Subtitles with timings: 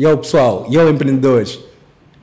[0.00, 1.58] E eu, pessoal, e eu, empreendedores,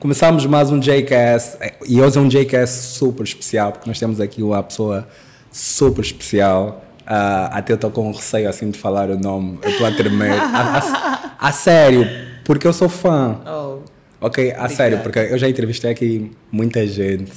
[0.00, 1.58] começamos mais um JKS.
[1.86, 5.06] E hoje é um JKS super especial, porque nós temos aqui uma pessoa
[5.52, 6.84] super especial.
[7.02, 10.32] Uh, até eu estou com receio assim de falar o nome, eu estou a tremer.
[10.32, 12.04] a, a, a, sério,
[12.44, 13.38] porque eu sou fã.
[13.46, 13.78] Oh,
[14.26, 17.30] ok, a sério, porque eu já entrevistei aqui muita gente.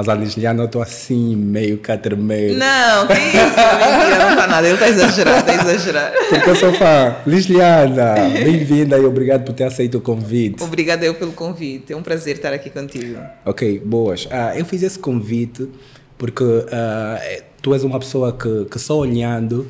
[0.00, 2.56] Mas a Lisliana eu estou assim, meio que a tremer.
[2.56, 3.36] Não, que isso?
[3.36, 4.66] Mentira, não está nada.
[4.66, 6.16] Ele está exagerando, está exagerando.
[6.30, 7.16] Porque eu sou fã.
[7.26, 10.64] Lisliana, bem-vinda e obrigado por ter aceito o convite.
[10.64, 11.92] Obrigada eu pelo convite.
[11.92, 13.20] É um prazer estar aqui contigo.
[13.44, 14.24] Ok, boas.
[14.24, 15.68] Uh, eu fiz esse convite
[16.16, 19.68] porque uh, tu és uma pessoa que, que só olhando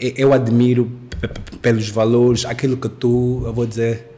[0.00, 0.90] eu admiro
[1.62, 4.16] pelos valores, aquilo que tu, eu vou dizer,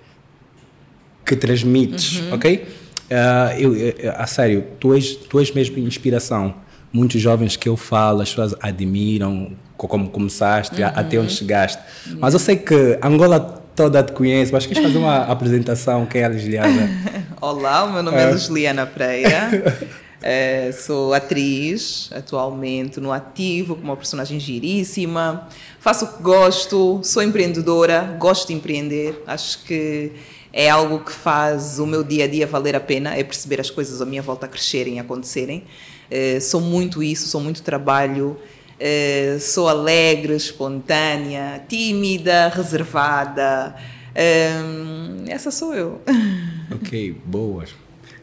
[1.26, 2.36] que transmites, uhum.
[2.36, 2.66] ok?
[3.12, 6.54] Uh, eu, eu, a sério, tu és, tu és mesmo inspiração.
[6.90, 10.88] Muitos jovens que eu falo, as pessoas admiram como começaste, uhum.
[10.94, 11.82] até onde chegaste.
[12.06, 12.18] Uhum.
[12.20, 13.40] Mas eu sei que Angola
[13.74, 16.06] toda te conhece, mas queres fazer uma apresentação?
[16.06, 16.88] Quem é a Lisliana?
[17.40, 19.50] Olá, o meu nome é, é Lisliana Preia.
[20.24, 25.48] É, sou atriz atualmente no ativo, com uma personagem giríssima.
[25.80, 29.20] Faço o que gosto, sou empreendedora, gosto de empreender.
[29.26, 30.12] Acho que
[30.52, 33.70] é algo que faz o meu dia a dia valer a pena, é perceber as
[33.70, 35.64] coisas à minha volta a crescerem e acontecerem.
[36.10, 38.36] Uh, sou muito isso, sou muito trabalho,
[38.78, 43.74] uh, sou alegre, espontânea, tímida, reservada.
[44.10, 46.00] Uh, essa sou eu.
[46.72, 47.74] Ok, boas.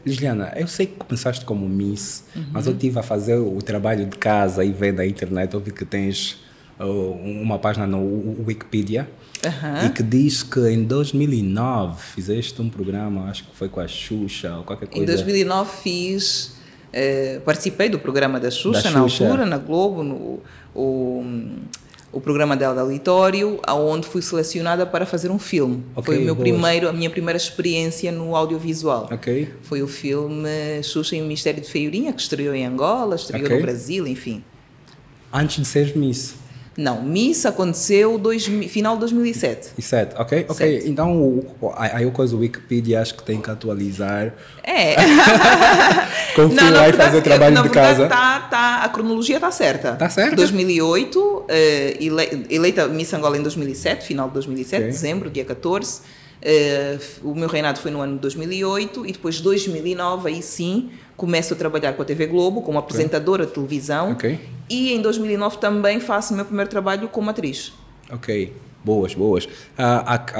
[0.04, 2.46] Juliana, eu sei que começaste como Miss, uhum.
[2.50, 5.70] mas eu estive a fazer o trabalho de casa e vendo a internet, eu vi
[5.70, 6.40] que tens
[6.86, 9.08] uma página no Wikipedia
[9.44, 9.86] Uhum.
[9.86, 14.56] E que diz que em 2009 fizeste um programa, acho que foi com a Xuxa
[14.56, 15.02] ou qualquer coisa.
[15.02, 16.56] Em 2009 fiz,
[16.92, 19.24] eh, participei do programa da Xuxa, da na Xuxa.
[19.24, 20.40] altura, na Globo, no,
[20.74, 21.24] o,
[22.12, 25.82] o programa dela da Auditório, aonde fui selecionada para fazer um filme.
[25.96, 29.08] Okay, foi o meu primeiro, a minha primeira experiência no audiovisual.
[29.10, 29.48] Okay.
[29.62, 33.56] Foi o filme Xuxa e o Mistério de Feiurinha, que estreou em Angola, estreou okay.
[33.56, 34.44] no Brasil, enfim.
[35.32, 36.39] Antes de ser Miss?
[36.80, 39.72] Não, Miss aconteceu dois, final de 2007.
[39.76, 40.46] E sete, ok?
[40.48, 40.88] Ok, Sete.
[40.88, 41.44] então
[41.76, 44.32] aí o coisa do Wikipedia acho que tem que atualizar.
[44.64, 44.94] É.
[46.34, 48.08] Confio não, lá e fazer trabalho na de verdade, casa.
[48.08, 49.90] Tá, tá, a cronologia está certa.
[49.90, 50.36] Está certa?
[50.36, 51.46] 2008, uh,
[52.48, 54.90] eleita Miss Angola em 2007, final de 2007, okay.
[54.90, 56.00] dezembro, dia 14.
[56.42, 61.52] Uh, o meu reinado foi no ano de 2008 e depois 2009 aí sim começo
[61.52, 63.48] a trabalhar com a TV Globo como apresentadora okay.
[63.48, 64.40] de televisão okay.
[64.70, 67.74] e em 2009 também faço o meu primeiro trabalho como atriz.
[68.10, 69.44] Ok, boas, boas.
[69.44, 69.50] Uh,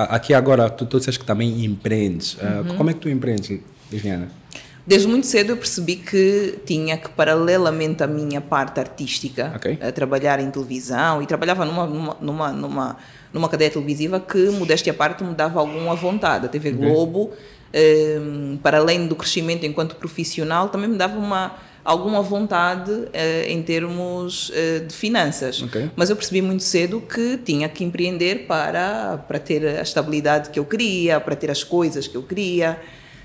[0.08, 2.34] aqui agora, tu, tu disseste que também empreendes.
[2.34, 2.38] Uh,
[2.70, 2.76] uhum.
[2.76, 4.40] Como é que tu empreendes, Viviana?
[4.86, 9.78] Desde muito cedo eu percebi que tinha que, paralelamente à minha parte artística, okay.
[9.80, 12.96] a trabalhar em televisão e trabalhava numa, numa, numa, numa,
[13.32, 16.46] numa cadeia televisiva que, modéstia à parte, me dava alguma vontade.
[16.46, 21.70] A TV Globo okay Ehm, para além do crescimento enquanto profissional, também me dava uma
[21.82, 23.08] alguma vontade uh,
[23.48, 25.62] em termos uh, de finanças.
[25.62, 25.90] Okay.
[25.96, 30.58] Mas eu percebi muito cedo que tinha que empreender para, para ter a estabilidade que
[30.58, 32.78] eu queria, para ter as coisas que eu queria.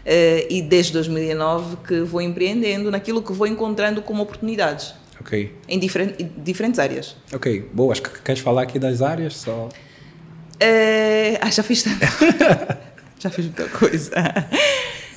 [0.05, 4.93] Uh, e desde 2009 que vou empreendendo naquilo que vou encontrando como oportunidades.
[5.19, 5.53] Ok.
[5.67, 7.17] Em diferente, diferentes áreas.
[7.33, 7.99] Ok, boas.
[7.99, 9.35] Queres falar aqui das áreas?
[9.35, 9.67] Só...
[11.41, 11.99] ah, já fiz tanto.
[13.19, 14.11] já fiz muita coisa.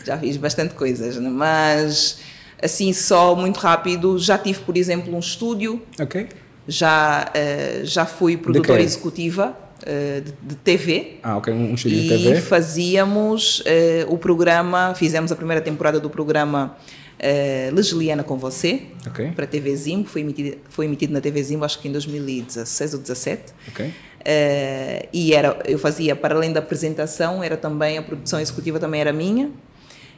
[0.05, 1.29] já fiz bastante coisas, né?
[1.29, 2.19] mas
[2.63, 4.19] assim, só muito rápido.
[4.19, 5.83] Já tive, por exemplo, um estúdio.
[6.01, 6.29] Ok.
[6.67, 9.57] Já, uh, já fui produtora executiva.
[9.79, 11.19] Uh, de, de, TV.
[11.23, 12.39] Ah, ok, um estúdio de TV.
[12.39, 16.77] E fazíamos uh, o programa, fizemos a primeira temporada do programa
[17.19, 19.31] uh, Legiliana com Você, okay.
[19.31, 22.95] para a TV Zimbo, foi emitido, foi emitido na TV Zimbo acho que em 2016
[22.95, 23.53] ou 2017.
[23.69, 23.95] Ok.
[24.21, 29.01] Uh, e era, eu fazia, para além da apresentação, era também, a produção executiva também
[29.01, 29.51] era minha.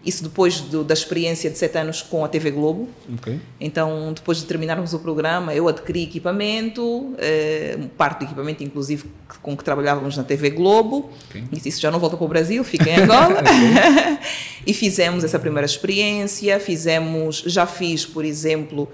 [0.05, 2.88] Isso depois do, da experiência de sete anos com a TV Globo.
[3.19, 3.38] Okay.
[3.61, 9.05] Então, depois de terminarmos o programa, eu adquiri equipamento, uh, parte do equipamento, inclusive,
[9.43, 11.11] com que trabalhávamos na TV Globo.
[11.29, 11.44] Okay.
[11.52, 13.43] Disse, isso já não volta para o Brasil, fica em Angola.
[14.67, 16.58] e fizemos essa primeira experiência.
[16.58, 18.88] Fizemos, já fiz, por exemplo,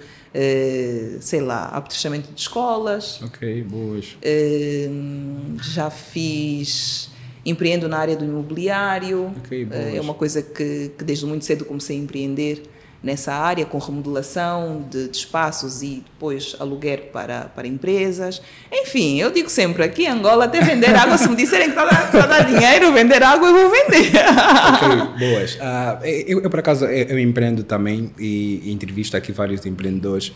[1.20, 3.20] sei lá, apetrechamento de escolas.
[3.22, 4.16] Ok, boas.
[4.22, 7.10] Uh, já fiz,
[7.44, 9.32] empreendo na área do imobiliário.
[9.38, 9.84] Ok, boas.
[9.84, 12.62] Uh, é uma coisa que, que desde muito cedo comecei a empreender
[13.06, 18.42] nessa área, com remodelação de, de, espaços e depois aluguer para, para empresas.
[18.70, 22.24] Enfim, eu digo sempre, aqui em Angola até vender água, se me disserem que está
[22.24, 24.10] a dar dinheiro, vender água, eu vou vender.
[24.74, 25.54] ok, boas.
[25.54, 30.32] Uh, eu, eu, por acaso, eu, eu, empreendo também e, e entrevisto aqui vários empreendedores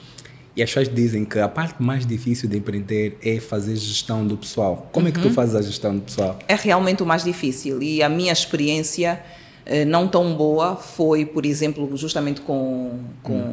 [0.54, 4.36] E as pessoas dizem que a parte mais difícil de empreender é fazer gestão do
[4.36, 4.88] pessoal.
[4.92, 6.38] Como é que tu fazes a gestão do pessoal?
[6.46, 9.20] É realmente o mais difícil e a minha experiência
[9.86, 13.52] não tão boa foi, por exemplo, justamente com, com,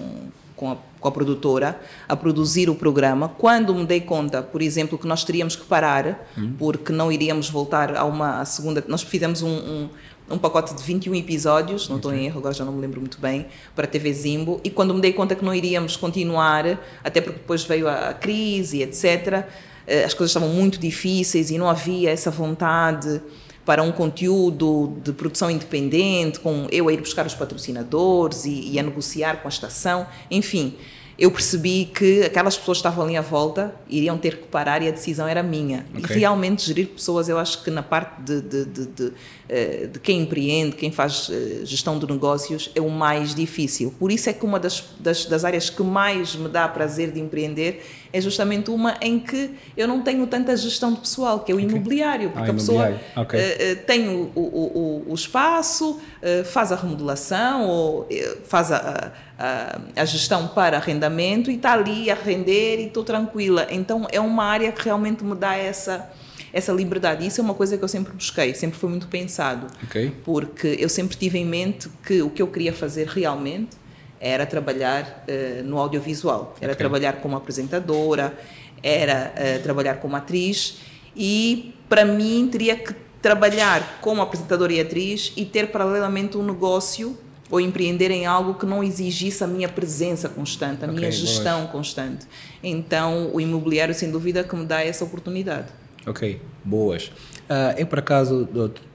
[0.55, 1.79] com, a, com a produtora,
[2.09, 3.29] a produzir o programa.
[3.29, 6.27] Quando me dei conta, por exemplo, que nós teríamos que parar,
[6.57, 8.83] porque não iríamos voltar a uma a segunda.
[8.87, 9.89] Nós fizemos um, um,
[10.31, 13.19] um pacote de 21 episódios, não estou em erro, agora já não me lembro muito
[13.19, 17.21] bem, para a TV Zimbo, e quando me dei conta que não iríamos continuar, até
[17.21, 19.45] porque depois veio a crise, etc.,
[19.85, 23.21] eh, as coisas estavam muito difíceis e não havia essa vontade
[23.67, 28.79] para um conteúdo de produção independente, com eu a ir buscar os patrocinadores e, e
[28.79, 30.77] a negociar com a estação, enfim
[31.17, 34.87] eu percebi que aquelas pessoas que estavam ali à volta iriam ter que parar e
[34.87, 35.83] a decisão era minha.
[35.97, 36.15] Okay.
[36.15, 39.13] E realmente gerir pessoas, eu acho que na parte de, de, de, de,
[39.49, 43.91] eh, quem empreende, quem faz eh, gestão de negócios, é o mais difícil.
[43.97, 47.19] Por isso é que uma das, das, das áreas que mais me dá prazer de
[47.19, 51.55] empreender é justamente uma em que eu não tenho tanta gestão de pessoal, que é
[51.55, 51.69] o okay.
[51.69, 53.39] imobiliário, porque ah, a pessoa okay.
[53.39, 58.07] uh, tem o, o, o, o espaço, uh, faz a remodelação ou uh,
[58.45, 63.67] faz a, a, a, gestão para arrendamento e está ali a render e estou tranquila.
[63.69, 66.09] Então é uma área que realmente me dá essa
[66.53, 67.27] essa liberdade.
[67.27, 69.67] Isso é uma coisa que eu sempre busquei, sempre foi muito pensado.
[69.83, 70.11] Okay.
[70.23, 73.75] Porque eu sempre tive em mente que o que eu queria fazer realmente
[74.19, 76.75] era trabalhar uh, no audiovisual, era okay.
[76.75, 78.37] trabalhar como apresentadora,
[78.81, 80.79] era uh, trabalhar como atriz
[81.15, 87.17] e para mim teria que trabalhar como apresentadora e atriz e ter paralelamente um negócio
[87.49, 91.61] ou empreender em algo que não exigisse a minha presença constante, a okay, minha gestão
[91.61, 91.71] boas.
[91.71, 92.25] constante.
[92.61, 95.67] Então, o imobiliário, sem dúvida, que me dá essa oportunidade.
[96.05, 97.07] Ok, boas.
[97.49, 98.47] Uh, eu, por acaso,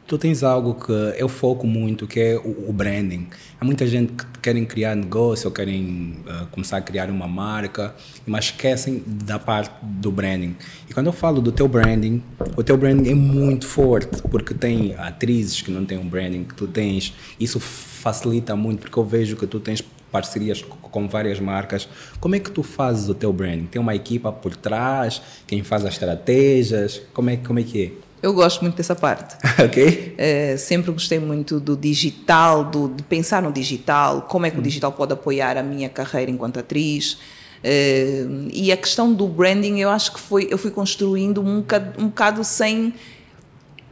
[0.07, 3.29] tu tens algo que eu foco muito, que é o, o branding.
[3.63, 7.95] Há muita gente que querem criar negócio ou querem uh, começar a criar uma marca,
[8.27, 10.57] mas esquecem da parte do branding.
[10.91, 12.21] E quando eu falo do teu branding,
[12.57, 16.57] o teu branding é muito forte, porque tem atrizes que não têm um branding que
[16.57, 17.15] tu tens.
[17.39, 19.81] Isso facilita muito, porque eu vejo que tu tens
[20.11, 21.89] parcerias com várias marcas.
[22.19, 23.67] Como é que tu fazes o teu branding?
[23.67, 25.23] Tem uma equipa por trás?
[25.47, 27.01] Quem faz as estratégias?
[27.15, 28.12] Como é, como é que é?
[28.23, 29.35] Eu gosto muito dessa parte.
[29.63, 30.15] ok.
[30.17, 34.61] É, sempre gostei muito do digital, do, de pensar no digital, como é que hum.
[34.61, 37.19] o digital pode apoiar a minha carreira enquanto atriz.
[37.65, 42.01] É, e a questão do branding, eu acho que foi, eu fui construindo um bocado,
[42.01, 42.95] um bocado sem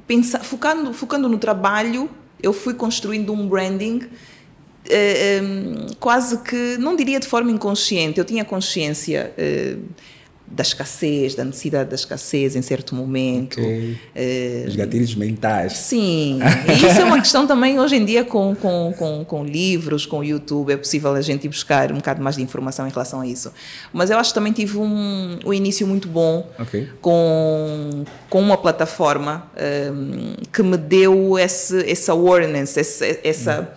[0.06, 2.08] pensar, focando, focando no trabalho,
[2.40, 4.02] eu fui construindo um branding
[4.88, 5.40] é,
[5.98, 9.32] quase que, não diria de forma inconsciente, eu tinha consciência
[10.50, 13.60] da escassez, da necessidade da escassez em certo momento.
[13.60, 13.96] Okay.
[14.16, 15.74] Uh, Os gatilhos mentais.
[15.74, 20.04] Sim, e isso é uma questão também hoje em dia com, com, com, com, livros,
[20.04, 23.20] com YouTube, é possível a gente ir buscar um bocado mais de informação em relação
[23.20, 23.52] a isso.
[23.92, 26.88] Mas eu acho que também tive um, um início muito bom okay.
[27.00, 29.48] com, com uma plataforma
[29.92, 33.72] um, que me deu esse, esse awareness, esse, essa,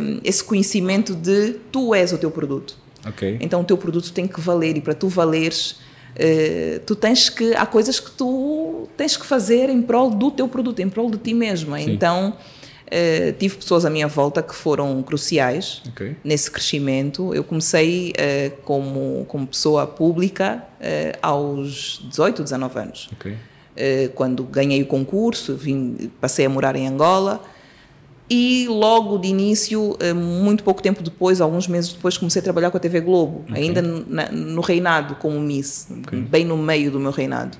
[0.00, 2.76] um, esse conhecimento de tu és o teu produto.
[3.06, 3.38] Okay.
[3.40, 5.76] Então o teu produto tem que valer e para tu valeres
[6.12, 10.46] Uh, tu tens que há coisas que tu tens que fazer em prol do teu
[10.46, 11.78] produto, em prol de ti mesma.
[11.78, 11.92] Sim.
[11.92, 12.36] Então
[12.86, 16.16] uh, tive pessoas à minha volta que foram cruciais okay.
[16.22, 17.34] nesse crescimento.
[17.34, 20.64] Eu comecei uh, como como pessoa pública
[21.22, 23.10] aos 18, 19 anos.
[23.12, 23.36] Okay.
[24.16, 27.40] quando ganhei o concurso, vim, passei a morar em Angola
[28.34, 32.70] e logo de início, eh, muito pouco tempo depois, alguns meses depois, comecei a trabalhar
[32.70, 33.62] com a TV Globo, okay.
[33.62, 36.18] ainda no reinado como Miss, okay.
[36.18, 37.58] bem no meio do meu reinado.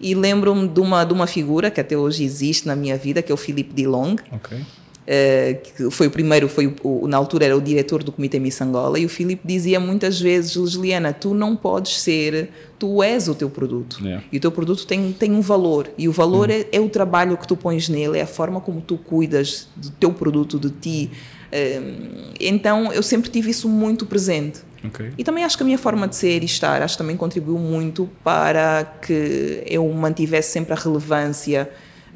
[0.00, 3.30] E lembro-me de uma, de uma figura que até hoje existe na minha vida, que
[3.30, 4.16] é o Philippe Dilong.
[4.32, 4.58] Okay.
[4.58, 8.60] Uh, que foi o primeiro, foi o, na altura era o diretor do Comitê Miss
[8.60, 13.34] Angola, e o Filipe dizia muitas vezes, Lesliana, tu não podes ser, tu és o
[13.34, 13.98] teu produto.
[14.02, 14.24] Yeah.
[14.30, 16.54] E o teu produto tem, tem um valor, e o valor uhum.
[16.54, 19.90] é, é, o trabalho que tu pões nele, é a forma como tu cuidas do
[19.90, 21.10] teu produto, de ti.
[21.48, 24.60] Uh, então eu sempre tive isso muito presente.
[24.84, 25.12] Okay.
[25.18, 27.58] E também acho que a minha forma de ser e estar, acho que também contribuiu
[27.58, 31.68] muito para que eu mantivesse sempre a relevância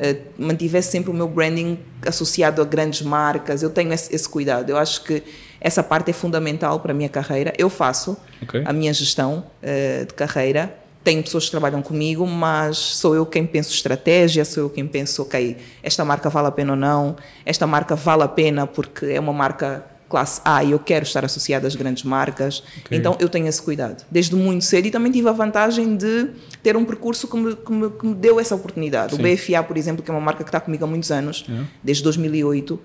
[0.03, 3.63] eh, mantivesse sempre o meu branding associado a grandes marcas.
[3.63, 4.69] Eu tenho esse, esse, cuidado.
[4.69, 5.23] Eu acho que
[5.61, 7.53] essa parte é fundamental para a minha carreira.
[7.57, 8.65] Eu faço okay.
[8.67, 10.77] a minha gestão uh, de carreira.
[11.05, 15.23] Tenho pessoas que trabalham comigo, mas sou eu quem penso estratégia, sou eu quem penso,
[15.23, 17.17] ok, esta marca vale a pena ou não,
[17.47, 21.25] esta marca vale a pena porque é uma marca classe A e eu quero estar
[21.25, 22.63] associado às grandes marcas.
[22.85, 22.99] Okay.
[22.99, 24.87] Então eu tenho esse cuidado, desde muito cedo.
[24.87, 26.29] E também tive a vantagem de
[26.63, 29.17] ter um percurso que me, que me, que me deu essa oportunidade.
[29.17, 29.23] Sim.
[29.23, 31.67] O BFA, por exemplo, que é uma marca que está comigo há muitos anos, yeah.
[31.83, 32.79] desde 2008.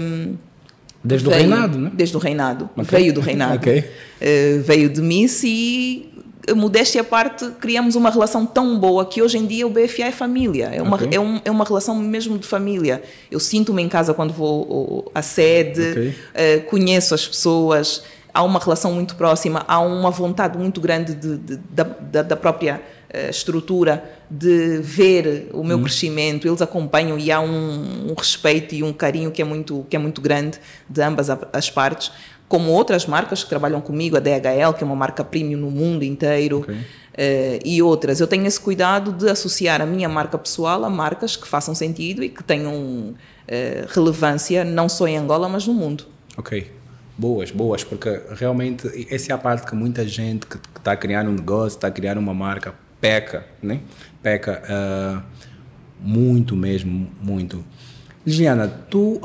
[0.00, 0.34] Um,
[1.04, 1.90] Desde veio, o reinado, né?
[1.92, 2.70] Desde o reinado.
[2.76, 3.00] Okay.
[3.00, 3.54] Veio do reinado.
[3.62, 3.78] Ok.
[3.78, 6.12] Uh, veio de Miss e,
[6.56, 10.10] modéstia à parte, criamos uma relação tão boa que hoje em dia o BFA é
[10.12, 10.66] família.
[10.72, 11.08] É uma, Ok.
[11.12, 13.02] é um, é uma relação mesmo de família.
[13.30, 16.08] Eu sinto-me em casa quando vou à sede, Ok.
[16.08, 18.02] uh, conheço as pessoas,
[18.34, 22.36] há uma relação muito próxima, há uma vontade muito grande de, de- da, da- da
[22.36, 22.80] própria
[23.14, 28.82] uh, estrutura de ver o meu crescimento, eles acompanham e há um, um respeito e
[28.82, 30.58] um carinho que é muito, que é muito grande
[30.88, 32.10] de ambas as partes,
[32.52, 36.04] como outras marcas que trabalham comigo, a DHL, que é uma marca premium no mundo
[36.04, 36.76] inteiro, Ok.
[37.16, 38.20] eh, e outras.
[38.20, 42.22] Eu tenho esse cuidado de associar a minha marca pessoal a marcas que façam sentido
[42.22, 43.14] e que tenham
[43.48, 46.04] eh, relevância não só em Angola, mas no mundo.
[46.36, 46.70] Ok.
[47.16, 51.26] Boas, boas, porque realmente essa é a parte que muita gente que está a criar
[51.26, 53.80] um negócio, está a criar uma marca, peca, né?
[54.22, 55.22] Peca ah,
[55.98, 57.64] muito mesmo, muito.
[58.26, 59.18] Liliana, tu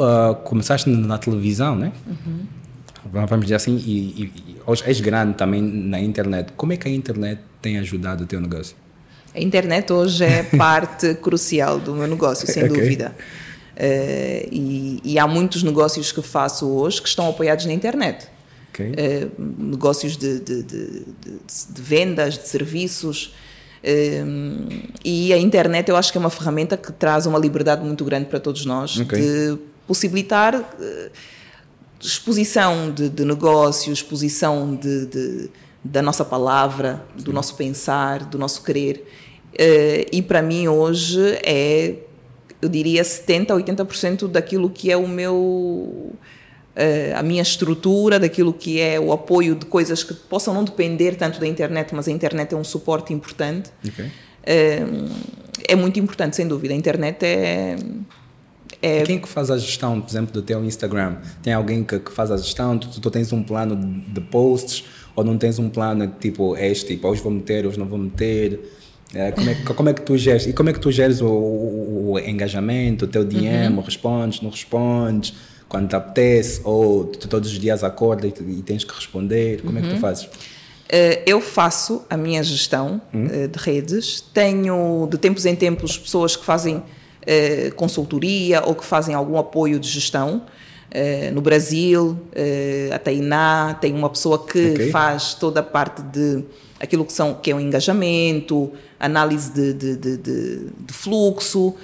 [0.46, 1.91] começaste na televisão, né?
[3.11, 6.51] Vamos dizer assim, e, e, hoje és grande também na internet.
[6.55, 8.75] Como é que a internet tem ajudado o teu negócio?
[9.33, 12.75] A internet hoje é parte crucial do meu negócio, sem Ok.
[12.75, 13.15] dúvida.
[13.75, 18.27] Eh, e, e há muitos negócios que faço hoje que estão apoiados na internet.
[18.69, 18.93] Ok?
[18.97, 23.35] Eh, negócios de, de- de- de- vendas, de serviços.
[23.83, 24.23] Eh,
[25.05, 28.25] e a internet eu acho que é uma ferramenta que traz uma liberdade muito grande
[28.25, 29.19] para todos nós Ok.
[29.21, 30.55] de possibilitar
[31.99, 35.49] exposição de, de negócios, exposição de, de-
[35.83, 39.07] da nossa palavra, do nosso pensar, do nosso querer.
[39.57, 41.95] Eh, e para mim hoje é,
[42.61, 46.13] eu diria, 70% a 80% daquilo que é o meu.
[46.75, 51.15] eh, a minha estrutura, daquilo que é o apoio de coisas que possam não depender
[51.15, 53.71] tanto da internet, mas a internet é um suporte importante.
[53.87, 54.05] Ok.
[54.45, 54.79] Eh,
[55.69, 56.73] é muito importante, sem dúvida.
[56.73, 57.75] A internet é.
[58.81, 61.17] É Quem que faz a gestão, por exemplo, do teu Instagram?
[61.41, 62.77] Tem alguém que, que faz a gestão?
[62.77, 64.84] Tu, tu tens um plano de, posts
[65.15, 68.60] ou não tens um plano tipo este, tipo, hoje vou meter, hoje não vou meter?
[69.13, 70.46] É, como, é, que- como é que tu geres?
[70.48, 73.79] E como é que tu geres o, o- o engajamento, o teu DM?
[73.81, 75.34] Respondes, não respondes?
[75.69, 76.62] Quando te apetece?
[76.63, 79.62] Ou tu todos os dias acorda e, e tens que responder?
[79.62, 80.29] Como é que tu fazes?
[80.89, 84.22] Eh, Eu faço a minha gestão eh, de redes.
[84.34, 86.84] Tenho, de tempos em tempos, pessoas que fazem
[87.27, 90.41] eh, consultoria ou que fazem algum apoio de gestão.
[90.89, 94.89] Eh, No Brasil, eh, a Tainá tem uma pessoa que Ok.
[94.91, 96.43] faz toda a parte de
[96.79, 100.60] aquilo que, são, que é o engajamento, análise de, de, de, de-
[100.93, 101.75] fluxo.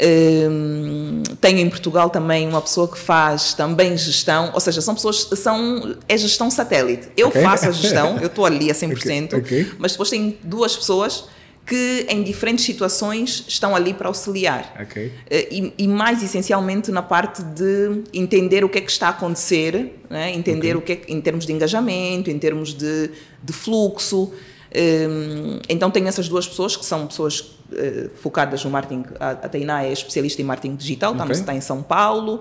[0.00, 5.28] Hum, tenho em Portugal também uma pessoa que faz também gestão, ou seja, são pessoas,
[5.36, 7.08] são, é gestão satélite.
[7.16, 7.42] Eu Ok.
[7.42, 9.72] faço a gestão, eu estou ali a 100%, Ok, ok.
[9.78, 11.24] mas depois tem duas pessoas
[11.68, 14.74] que em diferentes situações estão ali para auxiliar.
[14.80, 15.12] Ok.
[15.30, 19.10] Eh, E, e mais essencialmente na parte de entender o que é que está a
[19.10, 19.72] acontecer,
[20.08, 20.32] né?
[20.34, 23.10] entender o que é em termos de engajamento, em termos de,
[23.42, 24.32] de fluxo.
[24.74, 29.04] Hum, então tenho essas duas pessoas que são pessoas eh, focadas no marketing.
[29.18, 31.40] A, Tainá é especialista em marketing digital, está, no- Ok.
[31.40, 32.40] está em São Paulo.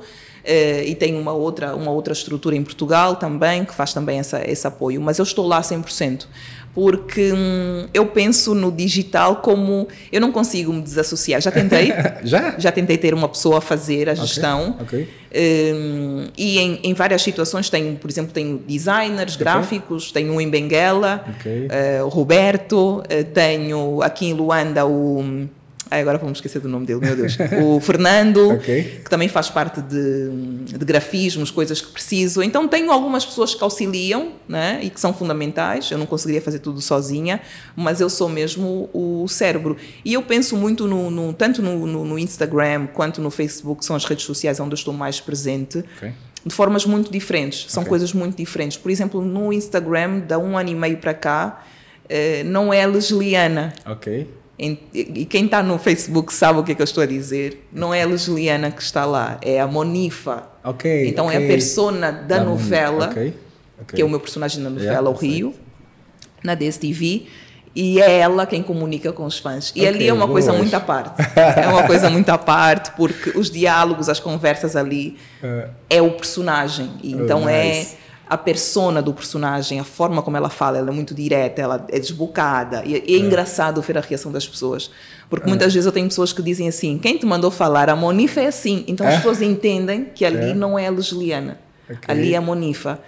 [0.50, 4.41] eh, e tem uma outra, uma outra estrutura em Portugal também, que faz também essa,
[4.50, 5.01] esse apoio.
[5.01, 6.25] Mas eu estou lá 100%,
[6.74, 9.88] porque hum, eu penso no digital como...
[10.12, 11.42] Eu não consigo me desassociar.
[11.42, 11.92] Já tentei,
[12.24, 12.56] Já?
[12.58, 14.78] já tentei ter uma pessoa a fazer a gestão.
[14.80, 15.08] ok.
[15.38, 20.50] Um, e em, em várias situações tenho, por exemplo, tenho designers gráficos, tenho um em
[20.50, 25.48] Benguela, eh, o Roberto, eh, tenho aqui em Luanda o.
[25.89, 27.38] Ai, agora vamos esquecer do nome dele, meu Deus.
[27.63, 29.01] O Fernando, Ok.
[29.06, 30.29] que também faz parte de,
[30.77, 32.44] de grafismos, coisas que preciso.
[32.44, 35.89] Então tenho algumas pessoas que auxiliam né, e que são fundamentais.
[35.89, 37.39] Eu não conseguiria fazer tudo sozinha,
[37.75, 39.77] mas eu sou mesmo o cérebro.
[40.03, 43.86] E eu penso muito no, no- tanto no, no- no Instagram quanto no Facebook, que
[43.86, 46.12] são as redes sociais onde eu estou mais presente, Ok.
[46.46, 47.65] de formas muito diferentes.
[47.72, 47.89] São Ok.
[47.89, 48.77] coisas muito diferentes.
[48.77, 51.63] Por exemplo, no Instagram, da um ano e meio para cá,
[52.10, 53.74] eh, não é lesliana.
[53.86, 54.27] Ok.
[54.60, 57.68] E quem está no Facebook sabe o que é que eu estou a dizer.
[57.72, 60.44] Não é a Lesliana que está lá, é a Monifa.
[60.64, 61.08] Ok.
[61.08, 63.34] Então é a persona da, Da novela, Ok.
[63.82, 63.96] ok.
[63.96, 65.54] que é o meu personagem na novela, Yeah, o Rio,
[66.44, 67.28] na DSTV.
[67.76, 69.72] E é ela quem comunica com os fãs.
[69.76, 70.62] E ali é uma coisa boas.
[70.64, 71.22] muito à parte.
[71.38, 76.10] É uma coisa muito à parte, porque os diálogos, as conversas ali Eh, é o
[76.14, 76.90] personagem.
[77.04, 77.52] E Oh, então nice.
[77.52, 77.88] é
[78.29, 82.00] a persona do personagem, a forma como ela fala, ela é muito direta, ela é
[82.00, 82.84] desbocada.
[82.86, 84.91] E e é engraçado ver a reação das pessoas.
[85.29, 87.89] Porque muitas vezes eu tenho pessoas que dizem assim: quem te mandou falar?
[87.89, 88.84] A Monifa é assim.
[88.88, 89.17] Então as É?
[89.17, 90.53] pessoas entendem que ali É.
[90.53, 91.60] não é a Lesliana.
[91.89, 92.00] Ok.
[92.07, 93.00] Ali é a Monifa.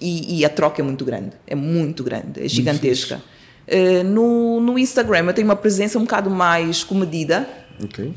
[0.00, 1.32] E, e a troca é muito grande.
[1.46, 2.44] É muito grande.
[2.44, 3.20] É gigantesca.
[3.68, 7.48] Eh, no, no Instagram eu tenho uma presença um bocado mais comedida.
[7.82, 8.06] Ok.
[8.06, 8.14] Uh,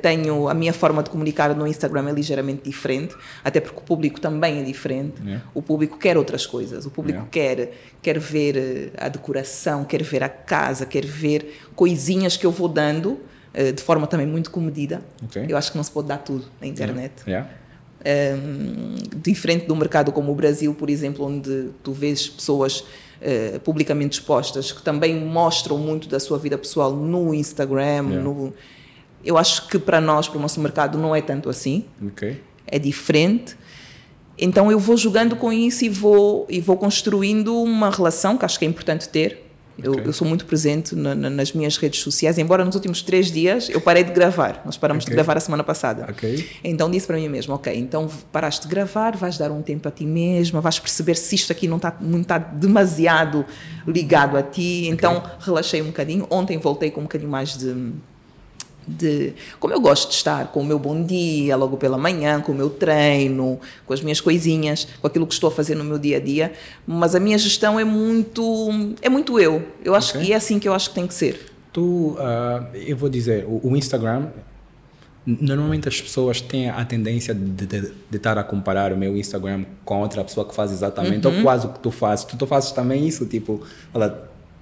[0.00, 4.20] tenho a minha forma de comunicar no Instagram é ligeiramente diferente, até porque o público
[4.20, 5.14] também é diferente.
[5.22, 5.44] Yeah.
[5.54, 6.86] O público quer outras coisas.
[6.86, 7.30] O público Yeah.
[7.30, 7.72] quer
[8.02, 12.68] quer ver uh, a decoração, quer ver a casa, quer ver coisinhas que eu vou
[12.68, 13.18] dando
[13.54, 15.02] uh, de forma também muito comedida.
[15.24, 15.44] Ok.
[15.48, 17.12] Eu acho que não se pode dar tudo na internet.
[17.26, 17.48] Yeah.
[18.06, 24.20] Um, diferente do mercado como o Brasil, por exemplo, onde tu vês pessoas uh, publicamente
[24.20, 28.08] expostas que também mostram muito da sua vida pessoal no Instagram.
[28.10, 28.22] Yeah.
[28.22, 28.54] No...
[29.24, 31.84] Eu acho que para nós, para o nosso mercado, não é tanto assim.
[32.06, 32.40] Ok.
[32.66, 33.56] É diferente.
[34.38, 38.58] Então eu vou jogando com isso e vou, e vou construindo uma relação que acho
[38.58, 39.42] que é importante ter.
[39.82, 40.04] Eu, Ok.
[40.06, 43.68] eu sou muito presente na- na- nas minhas redes sociais, embora nos últimos três dias
[43.68, 44.62] eu parei de gravar.
[44.64, 45.10] Nós paramos Ok.
[45.10, 46.06] de gravar a semana passada.
[46.08, 46.48] Ok.
[46.64, 49.90] Então disse para mim mesmo, ok, então paraste de gravar, vais dar um tempo a
[49.90, 51.90] ti mesma, vais perceber se isto aqui não está
[52.26, 53.44] tá demasiado
[53.86, 54.86] ligado a ti.
[54.88, 56.26] Então relaxei um bocadinho.
[56.30, 57.92] Ontem voltei com um bocadinho mais de
[58.86, 62.52] de como eu gosto de estar com o meu bom dia, logo pela manhã, com
[62.52, 65.98] o meu treino, com as minhas coisinhas, com aquilo que estou a fazer no meu
[65.98, 66.52] dia a dia,
[66.86, 68.70] mas a minha gestão é muito
[69.02, 69.62] é muito eu.
[69.84, 70.26] Eu acho Ok.
[70.26, 71.52] que é assim que eu acho que tem que ser.
[71.72, 74.28] Tu, ah, eu vou dizer, o, o Instagram,
[75.26, 79.64] normalmente as pessoas têm a tendência de, de, de estar a comparar o meu Instagram
[79.84, 82.24] com outra pessoa que faz exatamente, ou quase o que tu fazes.
[82.24, 83.60] Tu, tu fazes também isso, tipo,
[83.92, 84.14] olha,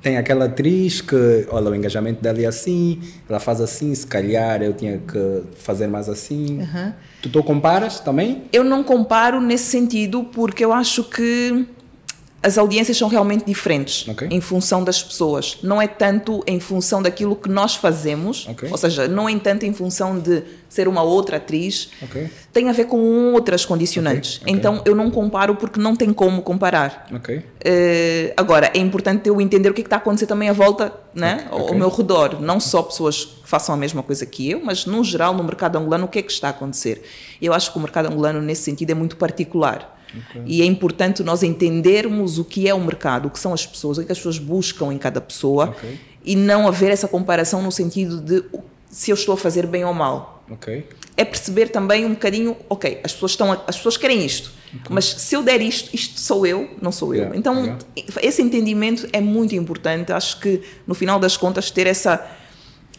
[0.05, 4.63] tem aquela atriz que, olha, o engajamento dela é assim, ela faz assim, se calhar
[4.63, 6.61] eu tinha que fazer mais assim.
[7.23, 8.43] Tu, tu comparas também?
[8.53, 11.67] Eu não comparo nesse sentido porque eu acho que
[12.45, 14.29] as audiências são realmente diferentes Ok.
[14.31, 15.57] em função das pessoas.
[15.63, 18.69] Não é tanto em função daquilo que nós fazemos, Ok.
[18.71, 21.89] ou seja, não é tanto em função de ser uma outra atriz.
[22.03, 22.29] Ok.
[22.53, 24.43] Tem a ver com outras condicionantes.
[24.47, 27.07] Então eu não comparo porque não tem como comparar.
[27.65, 30.53] Eh, agora, é importante eu entender o que é que está a acontecer também à
[30.53, 31.47] volta, né?
[31.51, 32.43] Ao, meu redor.
[32.43, 35.79] Não só pessoas que façam a mesma coisa que eu, mas no geral, no mercado
[35.79, 37.03] angolano, o que é que está a acontecer?
[37.41, 39.94] Eu acho que o mercado angolano, nesse sentido, é muito particular.
[40.47, 43.99] E é importante nós entendermos o que é o mercado, o que são as pessoas,
[43.99, 45.99] o que, é as pessoas buscam em cada pessoa Ok.
[46.25, 48.45] e não haver essa comparação no sentido de
[48.89, 50.87] se eu estou a fazer bem ou mal Ok.
[51.17, 54.53] é perceber também um bocadinho, ok, as pessoas estão, as pessoas querem isto,
[54.91, 57.21] mas se eu der isto, isto sou eu, não sou eu.
[57.23, 57.79] Yeah, Então yeah.
[58.23, 60.13] esse entendimento é muito importante.
[60.13, 62.27] Acho que no final das contas ter essa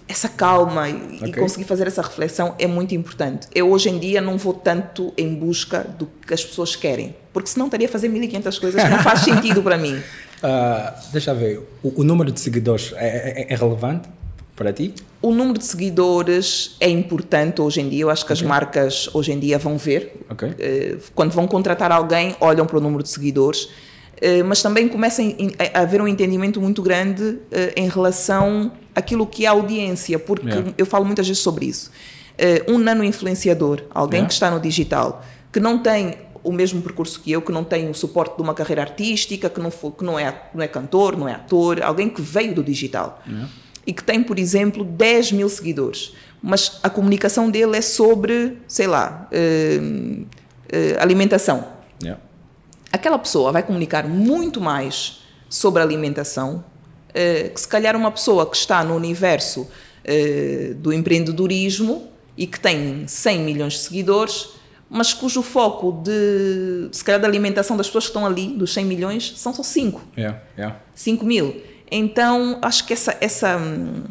[0.07, 1.33] essa calma e, e Ok.
[1.41, 3.47] conseguir fazer essa reflexão é muito importante.
[3.53, 7.49] Eu hoje em dia não vou tanto em busca do que as pessoas querem, porque
[7.49, 9.99] senão estaria a fazer 1500 coisas que não faz sentido para mim.
[10.43, 14.07] Ah, deixa eu ver, o, o número de seguidores é, é- é relevante
[14.55, 14.93] para ti?
[15.21, 18.03] O número de seguidores é importante hoje em dia.
[18.03, 20.21] Eu acho que as marcas hoje em dia vão ver.
[20.29, 20.53] Ok.
[20.59, 23.67] Eh, Quando vão contratar alguém, olham para o número de seguidores.
[24.21, 25.21] Eh, Mas também começa
[25.73, 30.47] a haver um entendimento muito grande eh, em relação àquilo que é a audiência, porque
[30.47, 30.73] Yeah.
[30.77, 31.91] eu falo muitas vezes sobre isso.
[32.37, 34.27] Eh, Um nano-influenciador, alguém Yeah.
[34.27, 37.89] que está no digital, que não tem o mesmo percurso que eu, que não tem
[37.89, 41.17] o suporte de uma carreira artística, que não, foi, que não, é, não é cantor,
[41.17, 43.21] não é ator, alguém que veio do digital
[43.87, 48.85] e que tem, por exemplo, 10 mil seguidores, mas a comunicação dele é sobre, sei
[48.87, 49.79] lá, eh,
[50.69, 51.65] eh, alimentação.
[52.01, 52.21] Yeah.
[52.95, 56.63] Aquela pessoa vai comunicar muito mais sobre alimentação
[57.13, 59.67] eh, que se calhar uma pessoa que está no universo
[60.05, 64.47] eh, do empreendedorismo e que tem 100 milhões de seguidores,
[64.89, 68.85] mas cujo foco de, se calhar, da alimentação das pessoas que estão ali, dos 100
[68.85, 70.01] milhões, são só 5.
[70.17, 70.41] Yeah.
[70.57, 70.79] Yeah.
[70.95, 71.61] 5 mil.
[71.91, 74.03] Então, acho que essa, essa, hum,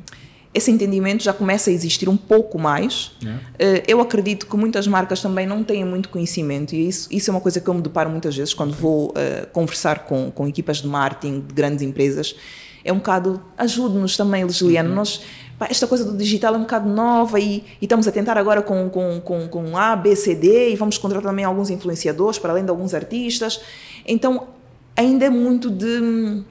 [0.54, 3.10] esse entendimento já começa a existir um pouco mais.
[3.20, 3.42] Yeah.
[3.58, 7.34] Eh, Eu acredito que muitas marcas também não têm muito conhecimento e isso, isso é
[7.34, 10.76] uma coisa que eu me deparo muitas vezes quando vou eh, conversar com, com equipas
[10.78, 12.36] de marketing de grandes empresas.
[12.84, 14.94] É um bocado, ajude-nos também, Lisliano.
[14.94, 15.22] Nós,
[15.58, 18.62] pá, esta coisa do digital é um bocado nova e, e estamos a tentar agora
[18.62, 22.52] com, com, com, com A, B, C, D e vamos contratar também alguns influenciadores, para
[22.52, 23.60] além de alguns artistas.
[24.06, 24.48] Então,
[24.94, 26.44] ainda é muito de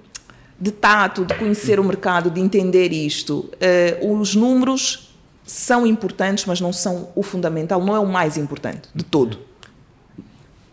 [0.64, 3.50] de tato, de conhecer o mercado, de entender isto.
[3.60, 5.14] Eh, os números
[5.46, 9.38] são importantes, mas não são o fundamental, não é o mais importante de todo.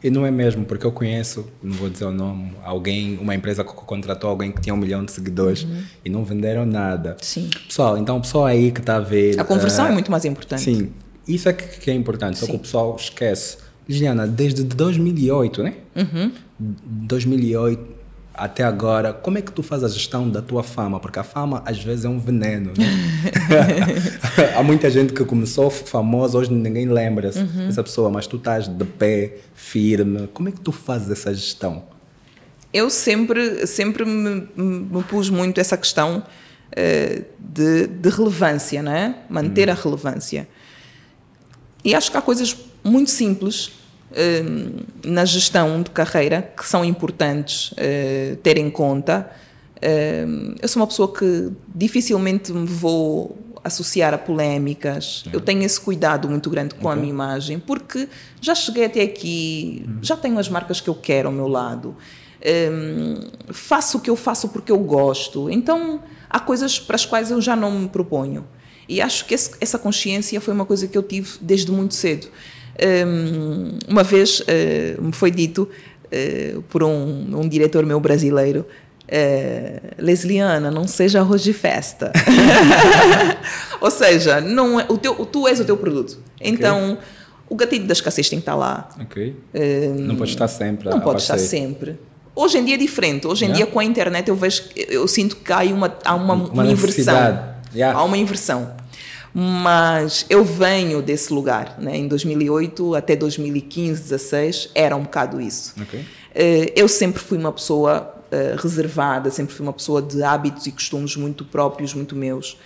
[0.02, 3.64] E não é mesmo, porque eu conheço, não vou dizer o nome, alguém, uma empresa
[3.64, 5.66] que contratou alguém que tinha um milhão de seguidores
[6.04, 7.16] e não venderam nada.
[7.20, 7.50] Sim.
[7.66, 9.40] Pessoal, então o pessoal aí que está a ver.
[9.40, 10.62] A conversão eh, é muito mais importante.
[10.62, 10.92] Sim,
[11.26, 12.58] isso é que, que é importante, só que Sim.
[12.58, 13.58] o pessoal esquece.
[13.88, 15.74] Liliana, desde 2008, né?
[15.96, 16.30] Uhum.
[16.60, 17.99] 2008
[18.34, 20.98] até agora, como é que tu fazes a gestão da tua fama?
[20.98, 22.86] Porque a fama às vezes é um veneno, né?
[24.56, 27.66] Há muita gente que começou famosa, hoje ninguém lembra Uhum.
[27.66, 30.28] dessa pessoa, mas tu estás de pé, firme.
[30.32, 31.84] Como é que tu fazes essa gestão?
[32.72, 39.14] Eu sempre, sempre me, me pus muito essa questão uh, de, de, relevância, não é?
[39.28, 39.72] manter hum.
[39.72, 40.48] a relevância.
[41.84, 43.79] E acho que há coisas muito simples
[45.04, 49.30] na gestão de carreira que são importantes uh, ter em conta.
[50.60, 55.24] eu sou uma pessoa que dificilmente me vou associar a polémicas.
[55.32, 56.92] Eu tenho esse cuidado muito grande com okay.
[56.92, 58.08] a minha imagem, porque
[58.40, 59.98] já cheguei até aqui, hum.
[60.02, 61.96] já tenho as marcas que eu quero ao meu lado.
[62.72, 65.50] Um, faço o que eu faço porque eu gosto.
[65.50, 68.46] Então, há coisas para as quais eu já não me proponho.
[68.88, 72.28] E acho que esse, essa consciência foi uma coisa que eu tive desde muito cedo.
[73.06, 75.68] Um, uma vez uh, me foi dito
[76.06, 78.64] uh, por um, um diretor meu brasileiro
[79.10, 82.12] é, Lesliana, não seja arroz de festa.
[83.80, 86.18] Ou seja, não é, o teu, tu és o teu produto.
[86.40, 87.04] Então, okay.
[87.48, 88.88] o gatilho da escassez tem que estar lá.
[89.52, 90.88] É, não pode estar sempre.
[90.88, 91.98] Não pode estar sempre.
[92.36, 93.26] Hoje em dia é diferente.
[93.26, 93.64] Hoje em yeah.
[93.64, 96.66] dia, com a internet, eu vejo, eu sinto que há uma, há uma, uma, uma
[96.66, 97.44] inversão.
[97.74, 97.98] Yeah.
[97.98, 98.72] Há uma inversão.
[99.32, 101.76] Mas eu venho desse lugar.
[101.78, 101.96] Né?
[101.96, 105.74] Em 2008 até 2015, 16, era um bocado isso.
[105.82, 106.04] Okay.
[106.34, 110.72] É, eu sempre fui uma pessoa uh, reservada, sempre fui uma pessoa de hábitos e
[110.72, 112.56] costumes muito próprios, muito meus.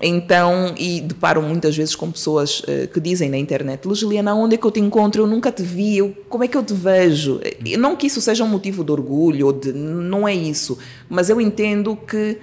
[0.00, 4.58] Então, e deparo muitas vezes com pessoas uh, que dizem na internet: Lugiliana, onde é
[4.58, 5.22] que eu te encontro?
[5.22, 7.40] Eu nunca te vi, eu, como é que eu te vejo?
[7.78, 10.78] Não que isso seja um motivo de orgulho, ou de, não é isso,
[11.08, 12.38] mas eu entendo que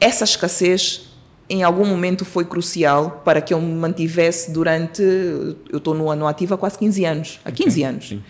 [0.00, 1.11] essa escassez
[1.52, 5.02] em algum momento foi crucial para que eu me mantivesse durante.
[5.02, 7.84] Eu estou no ano ativo há quase 15 anos há 15 okay.
[7.84, 8.08] anos.
[8.08, 8.22] Sim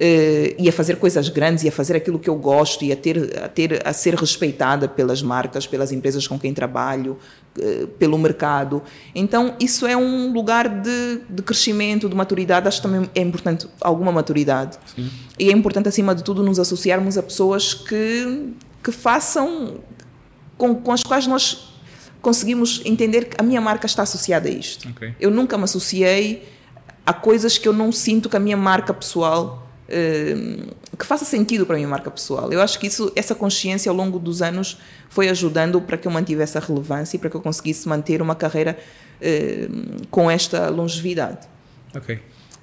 [0.00, 2.96] uh, e a fazer coisas grandes e a fazer aquilo que eu gosto e a
[2.96, 7.18] ter a ter a ser respeitada pelas marcas, pelas empresas com quem trabalho,
[7.58, 8.82] uh, pelo mercado.
[9.14, 12.66] Então isso é um lugar de, de crescimento, de maturidade.
[12.66, 15.10] Acho que também é importante alguma maturidade Sim.
[15.38, 19.74] e é importante acima de tudo nos associarmos a pessoas que que façam
[20.56, 21.69] com, com as quais nós
[22.20, 24.88] conseguimos entender que a minha marca está associada a isto.
[24.90, 25.14] Okay.
[25.20, 26.48] Eu nunca me associei
[27.04, 31.66] a coisas que eu não sinto que a minha marca pessoal Ehm, que faça sentido
[31.66, 32.52] para a minha marca pessoal.
[32.52, 34.78] Eu acho que isso, essa consciência ao longo dos anos
[35.08, 38.36] foi ajudando para que eu mantivesse a relevância e para que eu conseguisse manter uma
[38.36, 38.78] carreira
[39.20, 41.48] uh, com esta longevidade.
[41.94, 42.20] Ok.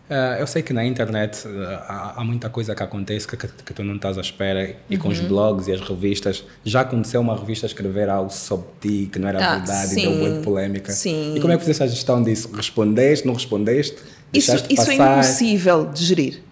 [0.09, 1.49] Uh, eu sei que na internet uh,
[1.87, 4.95] há, há, muita coisa que acontece que, que, que, tu não estás à espera e
[4.95, 5.01] uhum.
[5.01, 5.27] com os uhum.
[5.27, 6.45] blogs e as revistas.
[6.63, 10.03] Já aconteceu uma revista escrever algo sobre ti que não era ah, verdade sim, e
[10.03, 10.91] deu muita polêmica.
[10.93, 11.35] Sim.
[11.35, 12.49] E como é que fizeste a gestão disso?
[12.53, 13.97] Respondeste, não respondeste?
[14.33, 16.47] Isso, isso é impossível de gerir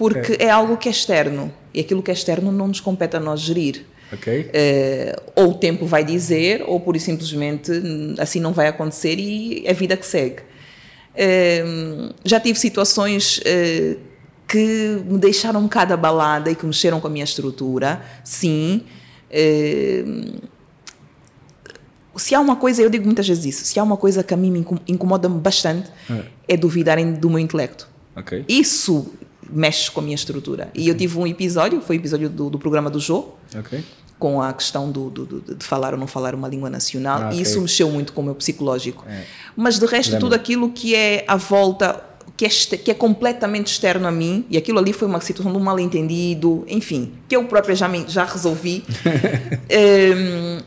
[0.00, 0.46] porque okay.
[0.46, 3.40] é algo que é externo e aquilo que é externo não nos compete a nós
[3.40, 3.84] gerir.
[4.10, 4.44] Okay.
[4.44, 7.70] Uh, ou o tempo vai dizer, ou por simplesmente
[8.18, 10.36] assim não vai acontecer e é a vida que segue.
[11.14, 13.98] Uh, já tive situações uh,
[14.46, 18.82] que me deixaram um bocado abalada e que mexeram com a minha estrutura, sim.
[22.16, 24.36] se há uma coisa, eu digo muitas vezes isso, se há uma coisa que a
[24.36, 27.88] mim me incomoda bastante, é, é duvidarem do meu intelecto.
[28.16, 28.44] Okay.
[28.48, 29.12] Isso
[29.52, 30.70] mexe com a minha estrutura.
[30.74, 33.84] E eu tive um episódio, foi o episódio do, do programa do Jô, okay.
[34.20, 37.38] Com a questão do, do, de falar ou não falar uma língua nacional, ah, okay.
[37.38, 39.04] e isso mexeu muito com o meu psicológico.
[39.08, 39.24] É.
[39.56, 40.20] Mas de resto, Lembra.
[40.20, 42.04] tudo aquilo que é à volta
[42.40, 42.48] que é,
[42.78, 46.64] que é completamente externo a mim, e aquilo ali foi uma situação de um mal-entendido,
[46.68, 48.82] enfim, que eu própria já, me, já resolvi.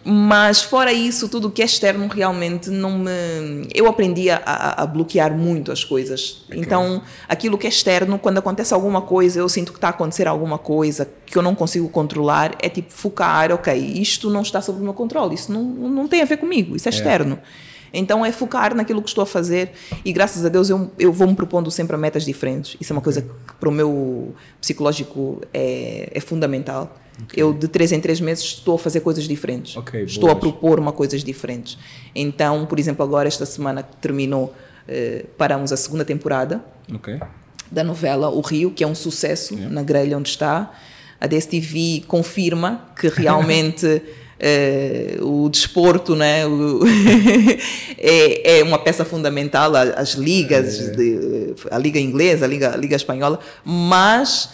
[0.06, 3.68] um, mas fora isso, tudo que é externo realmente não me.
[3.74, 6.44] Eu aprendi a, a, a bloquear muito as coisas.
[6.46, 6.60] Okay.
[6.60, 10.28] Então, aquilo que é externo, quando acontece alguma coisa, eu sinto que está a acontecer
[10.28, 14.80] alguma coisa que eu não consigo controlar, é tipo focar, ok, isto não está sob
[14.80, 16.94] o meu controle, isso não, não tem a ver comigo, isso é, é.
[16.94, 17.40] externo.
[17.94, 19.72] Então é focar naquilo que estou a fazer
[20.04, 22.76] e graças a Deus eu, eu vou me propondo sempre a metas diferentes.
[22.82, 26.98] Isso é uma coisa que para o meu psicológico é, é fundamental.
[27.26, 27.44] Okay.
[27.44, 29.78] Eu de três em três meses estou a fazer coisas diferentes.
[29.78, 30.38] Okay, estou boas.
[30.38, 31.78] a propor uma coisas diferentes.
[32.16, 34.54] Então, por exemplo, agora esta semana que terminou,
[34.88, 37.20] eh, paramos a segunda temporada okay.
[37.72, 39.72] da novela O Rio, que é um sucesso yeah.
[39.72, 40.74] na grelha onde está.
[41.22, 44.02] A DSTV confirma que realmente
[44.40, 46.46] Uh, o desporto né?
[46.46, 46.82] O
[47.98, 50.92] é, é, uma peça fundamental, as ligas, é.
[50.92, 54.50] de, a Liga Inglesa, a Liga, a Liga Espanhola, mas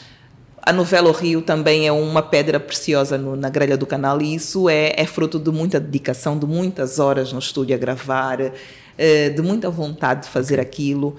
[0.62, 4.36] a novela O Rio também é uma pedra preciosa no, na grelha do canal e
[4.36, 9.34] isso é, é, fruto de muita dedicação, de muitas horas no estúdio a gravar, uh,
[9.34, 11.15] de muita vontade de fazer aquilo.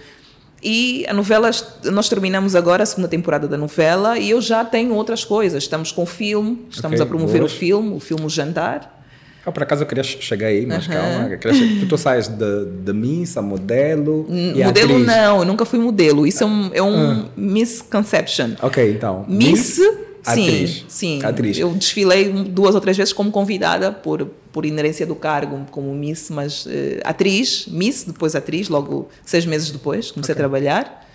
[0.62, 1.50] E a novela,
[1.84, 5.62] nós terminamos agora a segunda temporada da novela e eu já tenho outras coisas.
[5.62, 7.52] Estamos com o filme, estamos okay, a promover boas.
[7.52, 8.98] o filme, o filme o Jantar.
[9.44, 10.92] Ah, por acaso eu queria chegar aí, mas uhum.
[10.92, 11.38] calma.
[11.80, 14.26] Tu, tu sais de, de missa, modelo.
[14.28, 15.06] modelo atriz.
[15.06, 16.26] não, eu nunca fui modelo.
[16.26, 17.30] Isso é um, é um uh.
[17.36, 18.50] misconception.
[18.60, 19.24] Ok, então.
[19.26, 19.80] Miss, miss
[20.24, 20.84] Atriz.
[20.88, 21.24] Sim, sim.
[21.24, 21.58] Atriz.
[21.58, 26.30] Eu desfilei duas ou três vezes como convidada por, por inerência do cargo como Miss,
[26.30, 26.70] mas uh,
[27.04, 30.44] atriz, Miss, depois atriz, logo seis meses depois comecei okay.
[30.44, 31.06] a trabalhar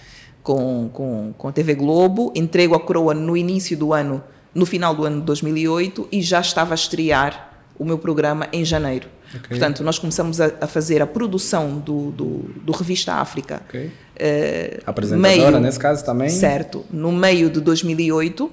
[0.43, 2.31] com, com, com a TV Globo.
[2.35, 6.39] Entrego a coroa no início do ano, no final do ano de 2008 e já
[6.39, 9.09] estava a estrear o meu programa em janeiro.
[9.29, 9.49] Okay.
[9.49, 12.27] Portanto, nós começamos a, a, fazer a produção do, do,
[12.61, 13.61] do Revista África.
[13.67, 13.87] Okay.
[13.87, 16.29] Uh, Apresentadora, meio, nesse caso, também?
[16.29, 16.85] Certo.
[16.89, 18.49] No meio de 2008,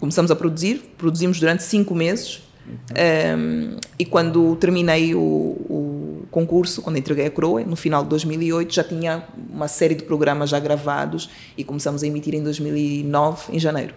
[0.00, 2.42] começamos a produzir, produzimos durante cinco meses.
[2.68, 8.74] Um, e quando terminei o, o, concurso, quando entreguei a coroa, no final de 2008,
[8.74, 13.58] já tinha uma série de programas já gravados e começamos a emitir em 2009, em
[13.58, 13.94] janeiro.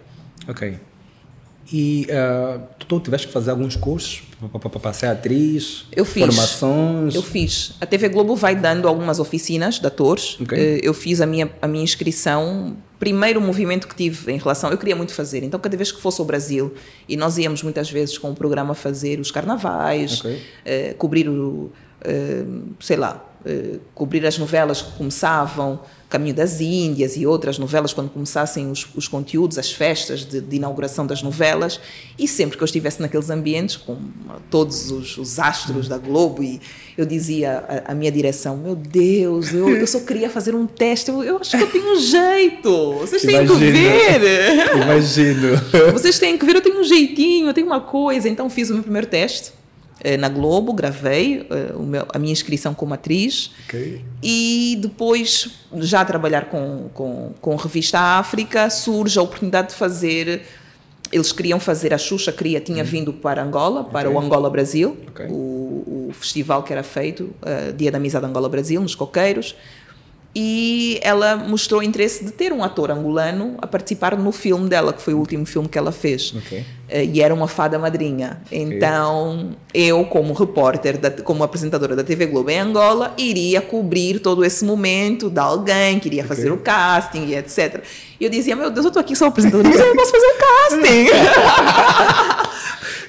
[0.48, 0.78] Ok.
[1.72, 4.22] E uh, tu tiveste que fazer alguns cursos
[4.82, 5.86] para ser atriz?
[5.92, 6.24] Eu fiz.
[6.24, 7.14] Formações?
[7.14, 7.74] Eu fiz.
[7.80, 10.38] A TV Globo vai dando algumas oficinas de atores.
[10.40, 10.58] Okay.
[10.58, 12.76] Eh, eu fiz a minha, a minha inscrição.
[12.98, 14.70] Primeiro movimento que tive em relação.
[14.70, 15.44] Eu queria muito fazer.
[15.44, 16.74] Então, cada vez que fosse ao Brasil,
[17.08, 20.36] e nós íamos muitas vezes com o programa fazer os carnavais, okay.
[20.36, 21.70] uh, cobrir o.
[22.02, 23.26] Uh, sei lá,
[23.94, 29.06] cobrir as novelas que começavam Caminho das Índias e outras novelas, quando começassem os, os
[29.06, 31.80] conteúdos, as festas de, de, inauguração das novelas,
[32.18, 33.96] e sempre que eu estivesse naqueles ambientes, com
[34.50, 36.60] todos os, os astros da Globo, e
[36.98, 41.22] eu dizia à, minha direção: Meu Deus, eu, eu só queria fazer um teste, eu,
[41.22, 43.58] eu acho que eu tenho um jeito, vocês têm Imagino.
[43.58, 44.76] que ver.
[44.82, 45.92] Imagino.
[45.92, 48.28] Vocês têm que ver, eu tenho um jeitinho, eu tenho uma coisa.
[48.28, 49.59] Então fiz o meu primeiro teste
[50.18, 51.46] na Globo, gravei
[51.78, 54.04] meu, a minha inscrição como atriz okay.
[54.22, 60.42] e depois, já a trabalhar com, com, com Revista África, surge a oportunidade de fazer.
[61.12, 62.88] Eles queriam fazer, a Xuxa queria, tinha uhum.
[62.88, 64.20] vindo para Angola, para okay.
[64.20, 65.26] o Angola Brasil, okay.
[65.26, 69.56] o, o, festival que era feito, uh, Dia da Amizade Angola Brasil, nos Coqueiros
[70.34, 75.02] e ela mostrou interesse de ter um ator angolano a participar no filme dela, que
[75.02, 76.32] foi o último filme que ela fez.
[76.32, 76.60] Okay.
[76.60, 76.64] Uh,
[77.12, 78.40] e era uma fada madrinha.
[78.46, 78.62] Okay.
[78.62, 84.44] Então, eu, como repórter, da, como apresentadora da TV Globo em Angola, iria cobrir todo
[84.44, 86.60] esse momento de alguém que iria fazer okay.
[86.60, 87.82] o casting e etc.
[88.20, 90.26] E eu dizia: Meu Deus, eu estou aqui só apresentadora, mas eu não posso fazer
[90.26, 91.06] o casting.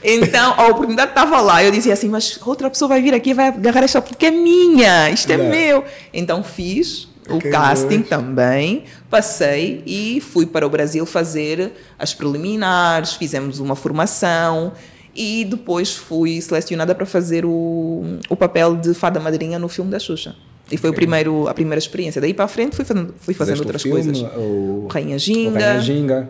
[0.04, 1.64] Então, a oportunidade estava lá.
[1.64, 4.32] Eu dizia assim, mas outra pessoa vai vir aqui e vai agarrar esta porque é
[4.32, 5.86] minha, isto é meu.
[6.12, 13.60] Então, fiz o casting também, passei e fui para o Brasil fazer as preliminares, fizemos
[13.60, 14.74] uma formação
[15.16, 20.00] e depois fui selecionada para fazer o, o papel de fada madrinha no filme da
[20.00, 20.36] Xuxa.
[20.72, 20.98] E foi okay.
[20.98, 22.22] o primeiro, a primeira experiência.
[22.22, 24.22] Daí para a frente fui fazendo, fui fazendo outras filme, coisas.
[24.38, 25.50] O, Rainha Ginga.
[25.50, 26.30] O Rainha Ginga.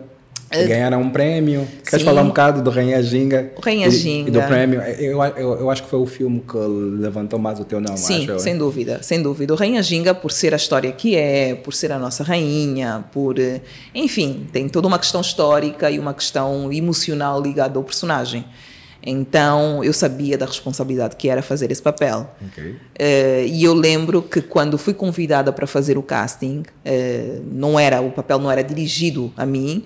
[0.52, 1.62] Eh, ganharam um prêmio.
[1.62, 1.90] Sim.
[1.90, 3.52] Queres falar um bocado do Rainha Ginga?
[3.56, 4.28] O Rainha Ginga.
[4.28, 4.80] E, do prêmio.
[4.80, 7.98] Eu, eu, eu acho que foi o filme que levantou mais o teu nome.
[7.98, 9.54] Sim, acho, sem dúvida, sem dúvida.
[9.54, 13.36] O Rainha Ginga, por ser a história que é, por ser a nossa rainha, por.
[13.94, 18.44] Enfim, tem toda uma questão histórica e uma questão emocional ligada ao personagem.
[19.04, 22.30] Então eu sabia da responsabilidade que era fazer esse papel.
[22.48, 22.70] Okay.
[22.72, 28.00] Uh, e eu lembro que quando fui convidada para fazer o casting, uh, não era
[28.00, 29.84] o papel não era dirigido a mim,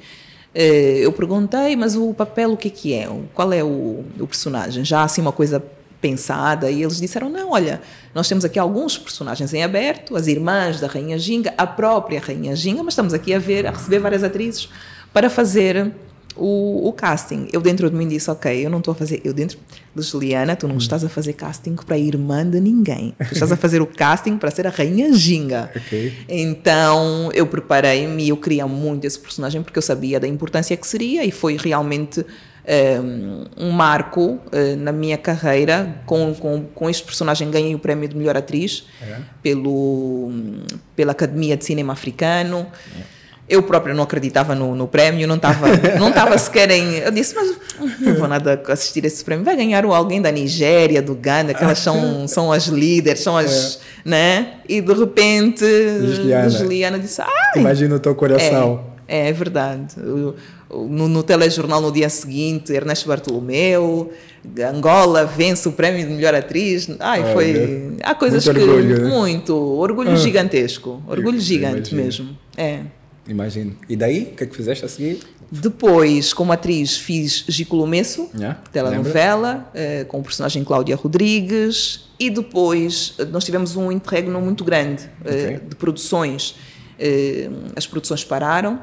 [0.63, 3.09] eu perguntei, mas o papel o que, que é?
[3.35, 4.85] Qual é o, o personagem?
[4.85, 5.63] Já assim uma coisa
[6.01, 7.81] pensada e eles disseram não olha
[8.15, 12.55] nós temos aqui alguns personagens em aberto as irmãs da rainha Ginga a própria rainha
[12.55, 14.69] Ginga mas estamos aqui a ver a receber várias atrizes
[15.13, 15.91] para fazer
[16.37, 17.49] o, o, casting.
[17.53, 19.59] Eu dentro de mim disse, ok, eu não estou a fazer, eu dentro
[19.95, 20.79] de Juliana, tu não hum.
[20.79, 23.15] estás a fazer casting para irmã de ninguém.
[23.29, 25.71] Tu estás a fazer o casting para ser a rainha Ginga.
[25.87, 26.13] Okay.
[26.29, 30.87] Então, eu preparei-me e eu queria muito esse personagem porque eu sabia da importância que
[30.87, 32.25] seria e foi realmente um,
[32.67, 36.03] ehm, um marco uh, na minha carreira.
[36.05, 39.19] Com, com, com este personagem ganhei o prémio de melhor atriz é.
[39.43, 40.33] pelo,
[40.97, 42.67] pela Academia de Cinema Africano.
[43.13, 43.16] É
[43.49, 45.67] eu própria não acreditava no, no prémio, não estava
[45.99, 46.97] não tava sequer em.
[46.97, 47.57] Eu disse, mas
[48.01, 49.45] não vou nada assistir esse prémio.
[49.45, 53.77] Vai ganhar alguém da Nigéria, do Ghana, que elas são, são as líderes, são as.
[54.05, 54.09] É.
[54.09, 54.55] né?
[54.69, 57.53] E de repente, Juliana, Juliana disse, ah.
[57.55, 58.85] Imagina o teu coração.
[59.07, 59.95] É, é verdade.
[60.69, 64.13] No, no telejornal no dia seguinte, Ernesto Bartolomeu,
[64.69, 66.89] Angola vence o prémio de melhor atriz.
[66.99, 67.97] Ai, foi.
[68.03, 68.65] Há coisas muito que.
[68.65, 69.09] Orgulho, né?
[69.09, 69.55] Muito.
[69.55, 70.17] Orgulho ah.
[70.17, 71.01] gigantesco.
[71.07, 72.37] Orgulho gigante mesmo.
[72.57, 72.81] É.
[73.29, 73.77] Imagino.
[73.89, 75.21] E daí, o que é que fizeste a seguir?
[75.51, 82.07] Depois, como atriz, fiz Gicolomeço, yeah, telenovela, uh, com o personagem Cláudia Rodrigues.
[82.19, 85.61] E depois, eh, nós tivemos um interregno muito grande uh, okay.
[85.69, 86.57] de produções.
[87.77, 88.81] As produções pararam,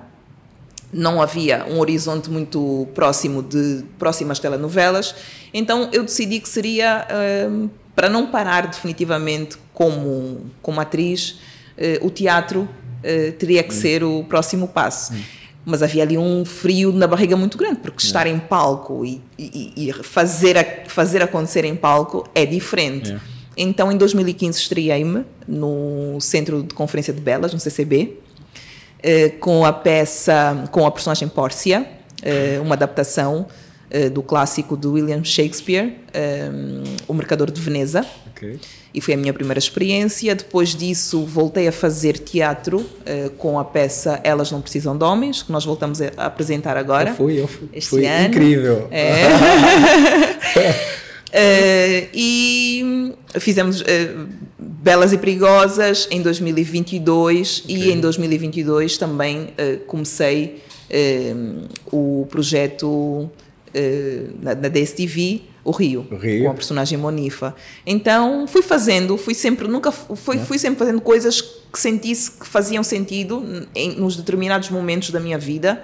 [0.93, 5.15] não havia um horizonte muito próximo de próximas telenovelas,
[5.51, 7.07] então eu decidi que seria,
[7.95, 11.39] para não parar definitivamente como, como atriz,
[12.03, 12.69] o teatro
[13.03, 13.79] uh, teria que hum.
[13.79, 15.13] ser o próximo passo.
[15.13, 15.21] Hum.
[15.65, 19.89] mas havia ali um frio na barriga muito grande, porque estar em palco e, e,
[19.89, 23.15] e fazer, a, fazer acontecer em palco é diferente.
[23.55, 28.17] Então, em 2015, estreiei-me no Centro de Conferência de Belas, no CCB,
[29.01, 31.87] eh, com a peça, com a personagem Pórcia,
[32.21, 33.47] eh, uma adaptação
[33.89, 36.49] eh, do clássico de William Shakespeare, eh,
[37.07, 38.03] O Mercador de Veneza.
[38.27, 38.59] Ok.
[38.93, 40.35] E foi a minha primeira experiência.
[40.35, 45.41] Depois disso, voltei a fazer teatro eh, com a peça Elas Não Precisam de Homens,
[45.41, 47.09] que nós voltamos a apresentar agora.
[47.09, 47.69] Eu fui, eu fui.
[47.73, 48.27] Este Foi ano.
[48.27, 48.87] incrível.
[48.91, 49.23] É.
[51.35, 54.13] Eh, e fizemos eh,
[54.59, 59.47] Belas e Perigosas em 2022 e em 2022 também
[59.87, 60.61] comecei
[61.91, 63.31] o projeto
[64.41, 66.43] na, na DSTV, o Rio, O Rio.
[66.45, 67.55] com a personagem Monifa.
[67.85, 72.83] Então fui fazendo, fui sempre, nunca fui, fui sempre fazendo coisas que sentisse que faziam
[72.83, 75.83] sentido em, nos determinados momentos da minha vida.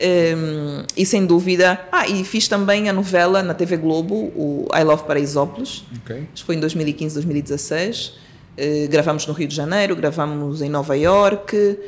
[0.00, 4.84] Um, e sem dúvida, ah, e fiz também a novela na TV Globo, o I
[4.84, 6.22] Love Paraisópolis, Ok.
[6.32, 8.12] Isto foi em 2015, 2016.
[8.56, 11.78] Eh, gravamos no Rio de Janeiro, gravamos em Nova York.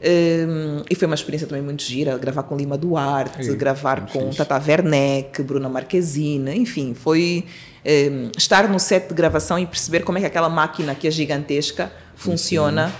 [0.00, 0.46] Eh,
[0.90, 4.36] e foi uma experiência também muito gira, gravar com Lima Duarte, Ei, gravar com fixe.
[4.38, 7.44] Tata Werneck, Bruna Marquezine, enfim, foi
[7.84, 11.10] eh, estar no set de gravação e perceber como é que aquela máquina que é
[11.10, 12.92] gigantesca funciona.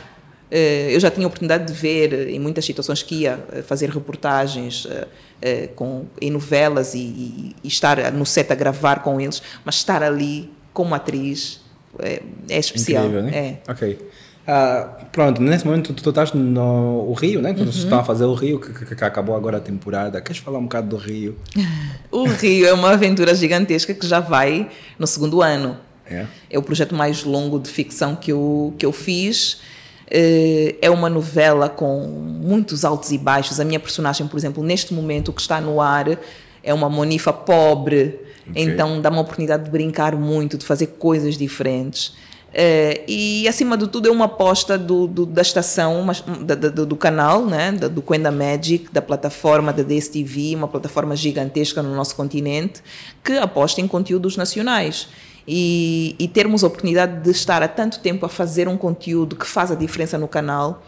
[0.51, 3.63] Eh, eu já tinha a oportunidade de ver eh, em muitas situações que ia eh,
[3.63, 4.87] fazer reportagens
[5.75, 10.03] com, em novelas e, e- e estar no set a gravar com eles, mas estar
[10.03, 11.63] ali como atriz
[11.99, 13.07] é, é especial.
[13.07, 13.59] Incrível, né?
[13.67, 13.71] É.
[13.73, 13.99] Ok.
[14.53, 17.53] Ah, pronto, nesse momento tu, tu estás no o Rio, né?
[17.53, 17.69] Tu Uhum.
[17.69, 20.21] estás a fazer o Rio, que, que- que acabou agora a temporada.
[20.21, 21.37] Queres falar um bocado do Rio?
[22.11, 25.77] O Rio é uma aventura gigantesca que já vai no segundo ano.
[26.05, 26.27] É?
[26.51, 29.61] É o projeto mais longo de ficção que eu, que eu fiz.
[30.11, 32.01] Eh, É uma novela com
[32.43, 33.61] muitos altos e baixos.
[33.61, 36.19] A minha personagem, por exemplo, neste momento, o que está no ar
[36.65, 38.19] é uma monifa pobre.
[38.49, 38.61] Ok.
[38.65, 42.17] Então dá uma oportunidade de brincar muito, de fazer coisas diferentes.
[42.53, 46.85] Eh, e acima de tudo é uma aposta do, do- da estação, mas, da- do,
[46.85, 47.71] do canal, né?
[47.73, 52.83] da- do Quenda Magic, da plataforma da DSTV, uma plataforma gigantesca no nosso continente,
[53.23, 55.09] que aposta em conteúdos nacionais.
[55.47, 59.47] E, e termos a oportunidade de estar há tanto tempo a fazer um conteúdo que
[59.47, 60.83] faz a diferença no canal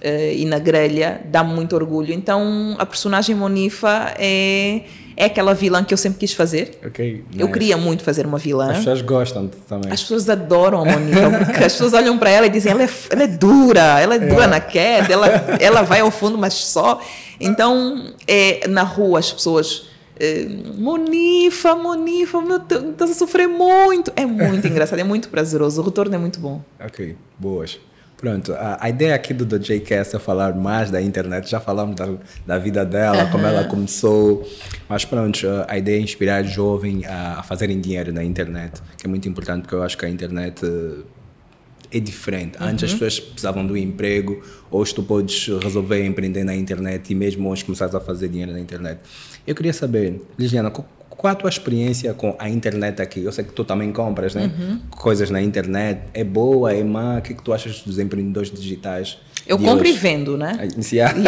[0.00, 2.12] eh, e na grelha dá-me muito orgulho.
[2.12, 4.82] Então a personagem Monifa é,
[5.16, 6.78] é aquela vilã que eu sempre quis fazer.
[6.84, 7.24] Ok.
[7.32, 7.52] Eu nice.
[7.52, 8.70] queria muito fazer uma vilã.
[8.70, 9.90] As pessoas gostam também.
[9.90, 12.88] As pessoas adoram a Monifa, porque as pessoas olham para ela e dizem ela é,
[13.10, 15.26] ela é dura, ela é dura na queda, ela,
[15.58, 17.00] ela vai ao fundo, mas só.
[17.40, 19.88] Então, é, na rua as pessoas.
[20.18, 24.12] eh, Monifa, Monifa, meu Deus, estás a sofrer muito.
[24.16, 26.62] É muito engraçado, é muito prazeroso, o retorno é muito bom.
[26.78, 27.78] Ok, boas.
[28.16, 31.50] Pronto, a, a ideia aqui do, do JCast é falar mais da internet.
[31.50, 32.08] Já falamos da,
[32.46, 34.48] da vida dela, como ela começou.
[34.88, 39.08] Mas pronto, a ideia é inspirar jovens a, a fazerem dinheiro na internet, que é
[39.08, 42.56] muito importante, porque eu acho que a internet eh, é diferente.
[42.58, 47.50] Antes as pessoas precisavam do emprego, hoje tu podes resolver empreender na internet e mesmo
[47.50, 48.98] hoje começares a fazer dinheiro na internet.
[49.46, 50.72] Eu queria saber, Liliana,
[51.16, 53.24] qual a tua experiência com a internet aqui?
[53.24, 54.50] Eu sei que tu também compras, né?
[54.90, 56.00] Coisas na internet.
[56.12, 57.18] É boa, é má?
[57.18, 59.18] O que, é que tu achas dos empreendedores digitais?
[59.46, 59.98] Eu compro e hoje?
[59.98, 60.68] vendo, né?
[60.74, 61.14] Iniciar.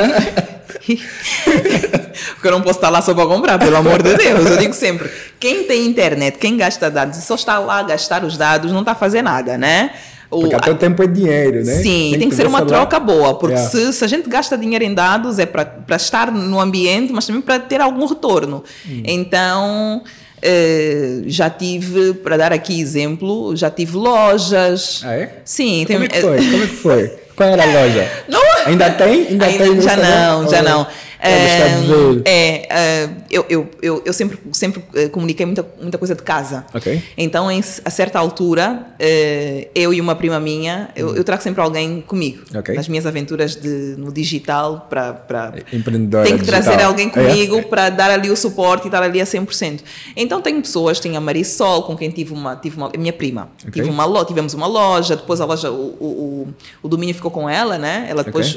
[2.35, 4.51] Porque eu não posso estar lá só para comprar, pelo amor de Deus.
[4.51, 8.24] Eu digo sempre: quem tem internet, quem gasta dados e só está lá a gastar
[8.24, 9.92] os dados, não está a fazer nada, né?
[10.30, 11.74] O- Porque até o tempo é dinheiro, né?
[11.76, 13.70] Sim, tem, que ser uma troca boa, porque Yeah.
[13.70, 17.40] se, se a gente gasta dinheiro em dados é para estar no ambiente, mas também
[17.40, 18.62] para ter algum retorno.
[18.86, 19.02] Hum.
[19.06, 20.02] Então,
[20.42, 25.00] eh, já tive, para dar aqui exemplo, já tive lojas.
[25.04, 25.40] Ah, é?
[25.44, 26.36] Sim, Como tem- é que foi?
[26.36, 27.12] Como é que foi?
[27.34, 28.10] Qual era a loja?
[28.28, 29.28] Não- Ainda tem?
[29.28, 30.86] Ainda, Ainda- tem já não, já Ou- não.
[31.20, 32.22] É, Eh, velho.
[32.24, 36.64] é, eh, eu, eu, eu, eu sempre, sempre eh, comuniquei muita, muita coisa de casa.
[36.72, 37.02] Ok.
[37.16, 41.61] Então, em, a certa altura, eh, eu e uma prima minha, eu, eu trago sempre
[41.61, 42.45] alguém comigo.
[42.55, 42.74] Ok.
[42.74, 45.12] Nas minhas aventuras de, no digital, para.
[45.12, 46.90] para Empreendedora Tem que trazer digital.
[46.90, 47.11] alguém É?
[47.11, 49.80] comigo para dar ali o suporte e estar ali a 100%.
[50.16, 52.55] Então, tenho pessoas, tenho a Marisol, com quem tive uma.
[52.57, 53.49] Tive uma minha prima.
[53.62, 53.72] Ok.
[53.72, 56.49] Tive uma, lo- tivemos uma loja, depois a loja, o, o, o,
[56.84, 58.07] o domínio ficou com ela, né?
[58.09, 58.57] Ela depois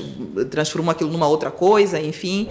[0.52, 2.48] transformou aquilo numa outra coisa, enfim.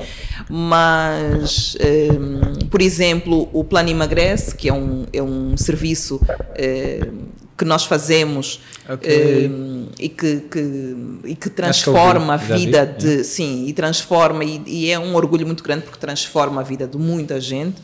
[0.49, 6.21] Mas, ehm, por exemplo, o Plano Emagrece, que é um, é um serviço
[6.57, 9.09] ehm, que nós fazemos Ok.
[9.13, 12.87] ehm, e, que, que, e que que eu transforma a vi, já vi, vida é.
[12.87, 13.25] de.
[13.25, 16.97] Sim, e transforma, e, e é um orgulho muito grande porque transforma a vida de
[16.97, 17.83] muita gente.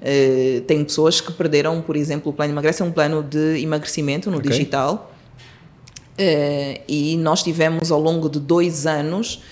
[0.00, 4.30] Eh, tem pessoas que perderam, por exemplo, o plano emagrece é um plano de emagrecimento
[4.30, 4.50] no Ok.
[4.50, 5.12] digital.
[6.16, 9.42] Eh, e nós tivemos ao longo de dois anos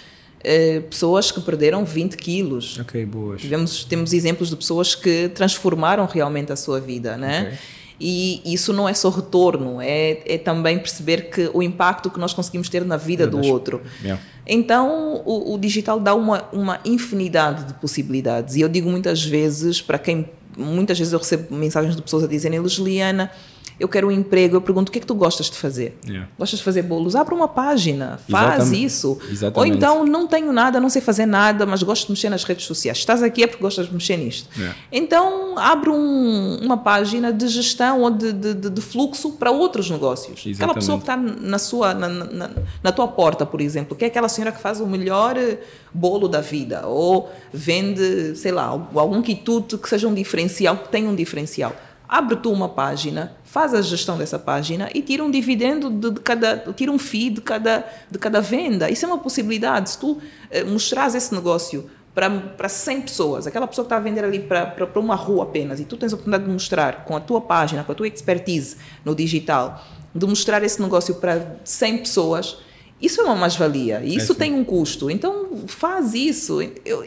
[0.47, 2.79] uh, pessoas que perderam 20 quilos.
[2.79, 3.41] Ok, boas.
[3.41, 7.43] Tivemos, temos exemplos de pessoas que transformaram realmente a sua vida, né?
[7.43, 7.59] Okay.
[7.99, 12.35] E isso não é só retorno, é, é também perceber que o impacto que nós
[12.35, 13.81] conseguimos ter na vida do outro.
[14.03, 14.23] Yeah.
[14.47, 18.55] Então, o, o, digital dá uma, uma infinidade de possibilidades.
[18.55, 20.29] E eu digo muitas vezes, para quem.
[20.59, 23.31] Muitas vezes eu recebo mensagens de pessoas a dizerem, Lisliana
[23.79, 25.99] eu quero um emprego, eu pergunto o que é que tu gostas de fazer?
[26.07, 26.29] Yeah.
[26.39, 27.15] Gostas de fazer bolos?
[27.15, 28.85] Abre uma página, faz Exatamente.
[28.85, 29.19] isso.
[29.31, 29.59] Exatamente.
[29.59, 32.65] Ou então, não tenho nada, não sei fazer nada, mas gosto de mexer nas redes
[32.65, 32.99] sociais.
[32.99, 34.49] Estás aqui é porque gostas de mexer nisto.
[34.57, 34.79] Yeah.
[34.91, 39.91] Então, abre um, uma página de gestão ou de, de, de, de fluxo para outros
[39.91, 40.39] negócios.
[40.39, 40.57] Exatamente.
[40.57, 42.51] Aquela pessoa que está na, sua, na, na,
[42.83, 45.59] na, tua porta, por exemplo, que é aquela senhora que faz o melhor eh,
[45.93, 51.09] bolo da vida, ou vende, sei lá, algum quitute que seja um diferencial, que tenha
[51.11, 51.75] um diferencial.
[52.09, 56.59] Abre tu uma página, faz a gestão dessa página e tira um dividendo de, cada,
[56.75, 58.89] tira um FII de cada, de cada venda.
[58.89, 59.91] Isso é uma possibilidade.
[59.91, 60.19] Se tu
[60.51, 64.89] eh, mostras esse negócio para 100 pessoas, aquela pessoa que está a vender ali para
[64.97, 67.93] uma rua apenas, e tu tens a oportunidade de mostrar com a tua página, com
[67.93, 69.85] a tua expertise no digital,
[70.15, 72.57] de mostrar esse negócio para 100 pessoas,
[73.03, 74.01] isso é uma mais-valia.
[74.03, 75.11] E isso é tem um custo.
[75.11, 76.63] Então, faz isso.
[76.85, 77.05] Eu,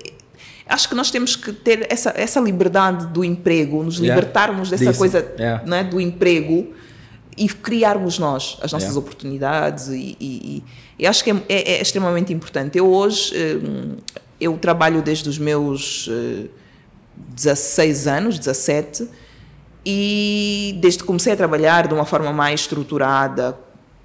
[0.70, 5.00] acho que nós temos que ter essa, essa liberdade do emprego, nos libertarmos dessa Disso.
[5.00, 5.34] coisa
[5.66, 6.72] né, do emprego
[7.36, 9.00] e criarmos nós as nossas yeah.
[9.00, 10.64] oportunidades e, e,
[11.00, 12.78] e, acho que é, é, é, extremamente importante.
[12.78, 13.98] Eu hoje hum,
[14.40, 16.10] eu trabalho desde os meus
[17.18, 19.08] 16 eh, anos, 17
[19.86, 23.58] e desde que comecei a trabalhar de uma forma mais estruturada,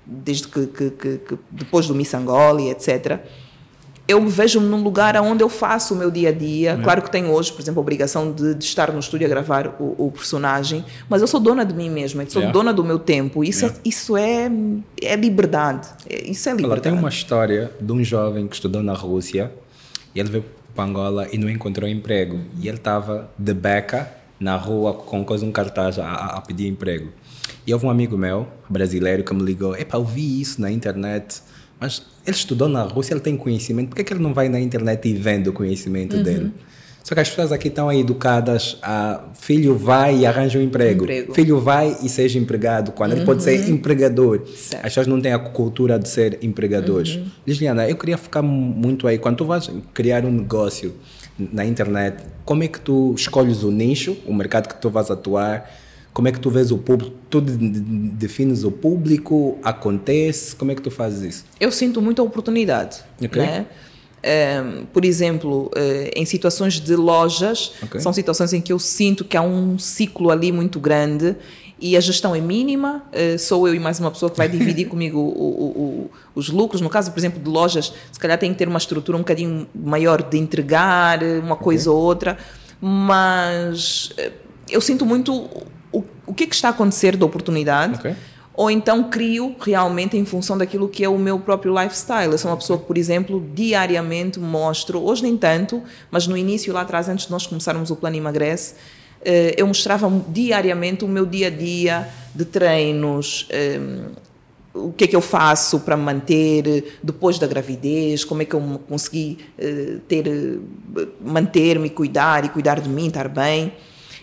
[0.06, 3.20] desde que, que, que, que depois do Miss Angola, etc
[4.06, 6.72] eu me vejo num lugar onde eu faço o meu dia a dia.
[6.72, 6.82] É.
[6.82, 9.76] Claro que tenho hoje, por exemplo, a obrigação de, de estar no estúdio a gravar
[9.80, 12.50] o, o, personagem, mas eu sou dona de mim mesma, sou é.
[12.50, 13.42] dona do meu tempo.
[13.42, 14.50] Isso é, é isso é,
[15.00, 15.88] é liberdade.
[16.08, 16.80] É, isso é liberdade.
[16.80, 19.50] Ela tem uma história de um jovem que estudou na Rússia
[20.14, 20.44] e ele veio
[20.74, 22.40] para Angola e não encontrou emprego.
[22.60, 27.10] E ele estava de beca na rua com coisa um cartaz a, a, pedir emprego.
[27.66, 31.40] E houve um amigo meu, brasileiro, que me ligou: Epa, eu vi isso na internet
[31.84, 34.58] mas ele estudou na Rússia, ele tem conhecimento, por que, que ele não vai na
[34.58, 36.22] internet e vende o conhecimento uhum.
[36.22, 36.50] dele?
[37.02, 41.04] Só que as pessoas aqui estão educadas a filho vai e arranja um emprego.
[41.04, 41.34] emprego.
[41.34, 43.18] Filho vai e seja empregado, quando uhum.
[43.18, 43.74] ele pode ser uhum.
[43.74, 44.40] empregador.
[44.46, 44.76] Certo.
[44.76, 47.16] As pessoas não têm a cultura de ser empregadores.
[47.16, 47.26] Uhum.
[47.46, 49.18] Liliana, eu queria ficar muito aí.
[49.18, 50.94] Quando tu vais criar um negócio
[51.38, 55.70] na internet, como é que tu escolhes o nicho, o mercado que tu vais atuar?
[56.14, 57.12] Como é que tu vês o público?
[57.28, 59.58] Tu defines o público?
[59.64, 60.54] Acontece?
[60.54, 61.44] Como é que tu fazes isso?
[61.58, 63.00] Eu sinto muita oportunidade.
[63.20, 63.42] Okay.
[63.42, 63.66] Né?
[64.24, 68.00] Um, por exemplo, uh, em situações de lojas, okay.
[68.00, 71.36] são situações em que eu sinto que há um ciclo ali muito grande
[71.80, 74.86] e a gestão é mínima, uh, sou eu e mais uma pessoa que vai dividir
[74.88, 76.80] comigo o, o, o, os lucros.
[76.80, 79.66] No caso, por exemplo, de lojas, se calhar tem que ter uma estrutura um bocadinho
[79.74, 82.00] maior de entregar uma coisa okay.
[82.00, 82.38] ou outra,
[82.80, 84.32] mas uh,
[84.70, 85.50] eu sinto muito
[86.26, 87.94] o, que, é que está a acontecer da oportunidade.
[87.98, 88.14] Okay.
[88.56, 92.30] Ou então crio realmente em função daquilo que é o meu próprio lifestyle.
[92.30, 96.72] Eu sou uma pessoa que, por exemplo, diariamente mostro, hoje nem tanto, mas no início,
[96.72, 98.74] lá atrás, antes de nós começarmos o plano Emagrece,
[99.24, 103.80] eh, eu mostrava diariamente o meu dia a dia de treinos, eh,
[104.72, 108.54] o que é que eu faço para me manter depois da gravidez, como é que
[108.54, 110.60] eu consegui eh, ter
[111.24, 113.72] manter-me, cuidar e cuidar de mim, estar bem.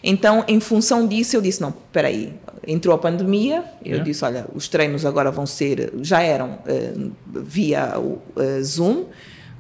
[0.03, 2.33] Então, em função disso, eu disse: não, espera aí,
[2.65, 4.03] entrou a pandemia, eu é.
[4.03, 9.05] disse: olha, os treinos agora vão ser, já eram uh, via uh, Zoom,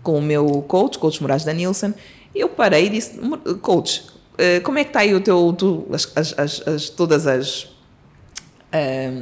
[0.01, 1.93] com o meu coach, coach Moraes Danilson.
[2.33, 3.19] Eu parei e disse:
[3.61, 5.53] coach, uh, como é que está aí o teu.
[5.55, 7.69] Tu, as, as, as, todas as.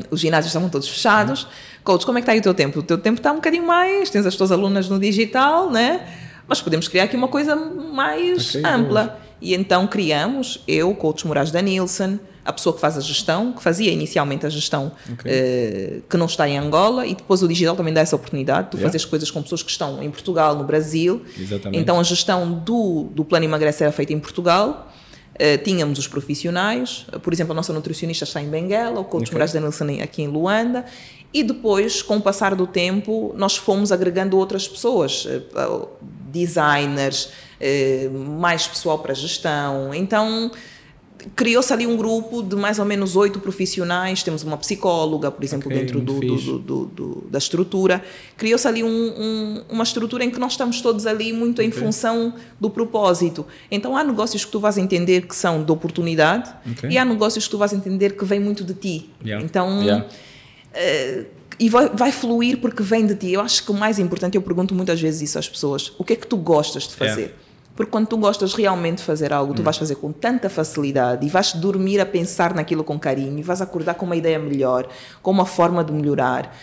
[0.10, 1.48] os ginásios estavam todos fechados.
[1.84, 2.80] Coach, como é que está aí o teu tempo?
[2.80, 6.08] O teu tempo está um bocadinho mais, tens as tuas alunas no digital, né?
[6.48, 9.20] Mas podemos criar aqui uma coisa mais okay, ampla.
[9.42, 13.92] E então criamos, eu, coach Moraes Danilson, a pessoa que faz a gestão, que fazia
[13.92, 15.32] inicialmente a gestão, okay.
[15.32, 18.78] uh, que não está em Angola, e depois o digital também dá essa oportunidade de
[18.78, 18.88] yeah.
[18.88, 21.22] fazer as coisas com pessoas que estão em Portugal, no Brasil.
[21.38, 21.82] Exatamente.
[21.82, 24.92] Então a gestão do, do plano emagrecer era feita em Portugal.
[25.36, 29.34] Uh, tínhamos os profissionais, por exemplo, a nossa nutricionista está em Benguela, o coach okay.
[29.34, 30.84] Moraes Danilson aqui em Luanda,
[31.34, 35.88] e depois, com o passar do tempo, nós fomos agregando outras pessoas, uh,
[36.32, 39.94] designers, eh, mais pessoal para gestão.
[39.94, 40.52] Então,
[41.36, 44.24] criou-se ali um grupo de mais ou menos oito profissionais.
[44.24, 48.04] Temos uma psicóloga, por exemplo, okay, dentro do, do, do, da estrutura.
[48.38, 51.68] Criou-se ali um, um, uma estrutura em que nós estamos todos ali muito okay.
[51.68, 53.46] em função do propósito.
[53.70, 56.92] Então, há negócios que tu vais entender que são de oportunidade okay.
[56.92, 59.10] e há negócios que tu vais entender que vêm muito de ti.
[59.24, 59.46] Yeah.
[59.46, 59.82] Então.
[59.84, 60.06] Yeah.
[60.80, 61.26] Uh,
[61.60, 63.34] e vai, vai fluir porque vem de ti.
[63.34, 66.14] Eu acho que o mais importante, eu pergunto muitas vezes isso às pessoas: o que
[66.14, 67.36] é que tu gostas de fazer?
[67.46, 67.50] É.
[67.76, 71.30] Porque quando tu gostas realmente de fazer algo, tu vais fazer com tanta facilidade e
[71.30, 74.90] vais dormir a pensar naquilo com carinho e vais acordar com uma ideia melhor,
[75.22, 76.54] com uma forma de melhorar.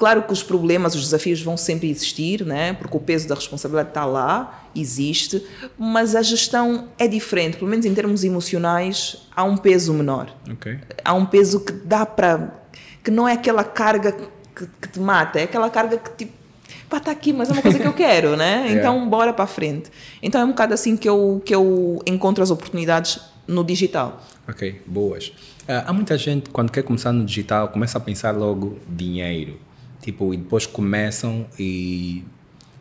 [0.00, 2.72] Claro que os problemas, os desafios vão sempre existir, né?
[2.72, 5.44] porque o peso da responsabilidade está lá, existe,
[5.76, 10.34] mas a gestão é diferente, pelo menos em termos emocionais, há um peso menor.
[10.50, 10.78] Ok.
[11.04, 12.59] Há um peso que dá para.
[13.02, 16.40] Que não é aquela carga que, que te mata, é aquela carga que tipo.
[16.88, 18.66] Pá, está aqui, mas é uma coisa que eu quero, né?
[18.66, 18.74] Yeah.
[18.80, 19.90] Então, bora para a frente.
[20.20, 24.20] Então, é um bocado assim que eu, que eu encontro as oportunidades no digital.
[24.48, 25.32] Ok, boas.
[25.68, 29.56] Ah, há muita gente, quando quer começar no digital, começa a pensar logo dinheiro.
[30.02, 32.24] Tipo, e depois começam e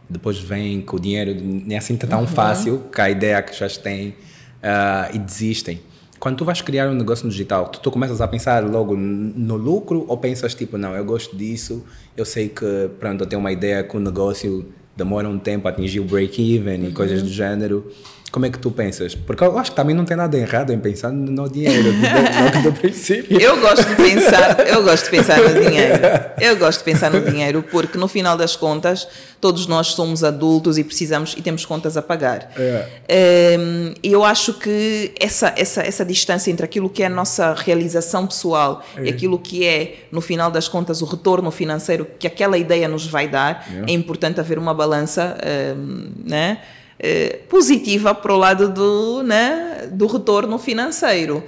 [0.09, 3.69] depois vem que o dinheiro nem assim está tão fácil, que a ideia que já
[3.69, 4.15] têm
[4.63, 5.81] ah, e desistem.
[6.19, 9.55] Quando tu vais criar um negócio no digital, tu, tu começas a pensar logo no
[9.55, 11.83] lucro ou pensas tipo, não, eu gosto disso,
[12.17, 14.67] eu sei que, pronto, eu tenho uma ideia que o negócio
[14.97, 17.89] demora um tempo a atingir o break-even e coisas do género.
[18.31, 19.15] Como é que tu pensas?
[19.15, 22.79] Porque eu acho que também não tem nada errado em pensar no dinheiro, logo do
[22.79, 23.39] princípio.
[23.39, 25.99] Eu gosto de pensar, eu gosto de pensar no dinheiro.
[26.39, 29.07] Eu gosto de pensar no dinheiro porque no final das contas
[29.41, 32.51] todos nós somos adultos e precisamos e temos contas a pagar.
[32.57, 33.57] É.
[34.03, 38.27] E eu acho que essa, essa, essa distância entre aquilo que é a nossa realização
[38.27, 42.87] pessoal e aquilo que é, no final das contas, o retorno financeiro que aquela ideia
[42.87, 43.91] nos vai dar, Yeah.
[43.91, 45.37] é importante haver uma balança
[45.75, 46.59] hum, né,
[46.99, 51.43] eh, positiva para o lado do, né, do retorno financeiro.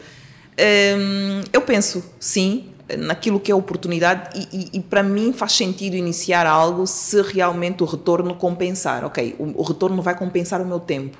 [0.58, 2.66] Hum, eu penso, sim,
[2.98, 7.82] naquilo que é oportunidade e, e- e para mim faz sentido iniciar algo se realmente
[7.84, 9.04] o retorno compensar.
[9.06, 11.18] Ok, o, o retorno vai compensar o meu tempo,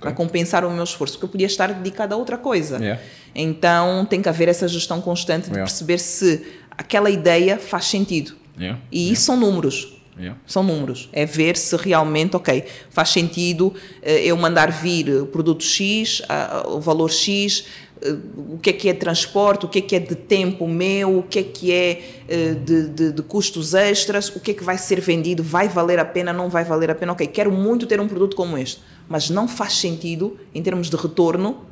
[0.00, 2.78] vai compensar o meu esforço, porque eu podia estar dedicado a outra coisa.
[2.78, 3.00] Yeah.
[3.34, 5.64] Então tem que haver essa gestão constante de Yeah.
[5.70, 8.32] perceber se aquela ideia faz sentido.
[8.58, 8.80] Yeah.
[8.90, 9.91] E isso são números.
[10.18, 10.38] Yeah.
[10.46, 11.08] São números.
[11.12, 16.20] É ver se realmente, ok, faz sentido eh, eu mandar vir o produto X,
[16.66, 17.64] o valor X,
[18.02, 21.20] eh, o que é que é transporte, o que é que é de tempo meu,
[21.20, 24.62] o que é que é eh, de, de- de custos extras, o que é que
[24.62, 27.12] vai ser vendido, vai valer a pena, não vai valer a pena.
[27.12, 30.96] Ok, quero muito ter um produto como este, mas não faz sentido, em termos de
[30.96, 31.62] retorno,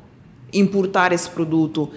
[0.51, 1.89] importar esse produto,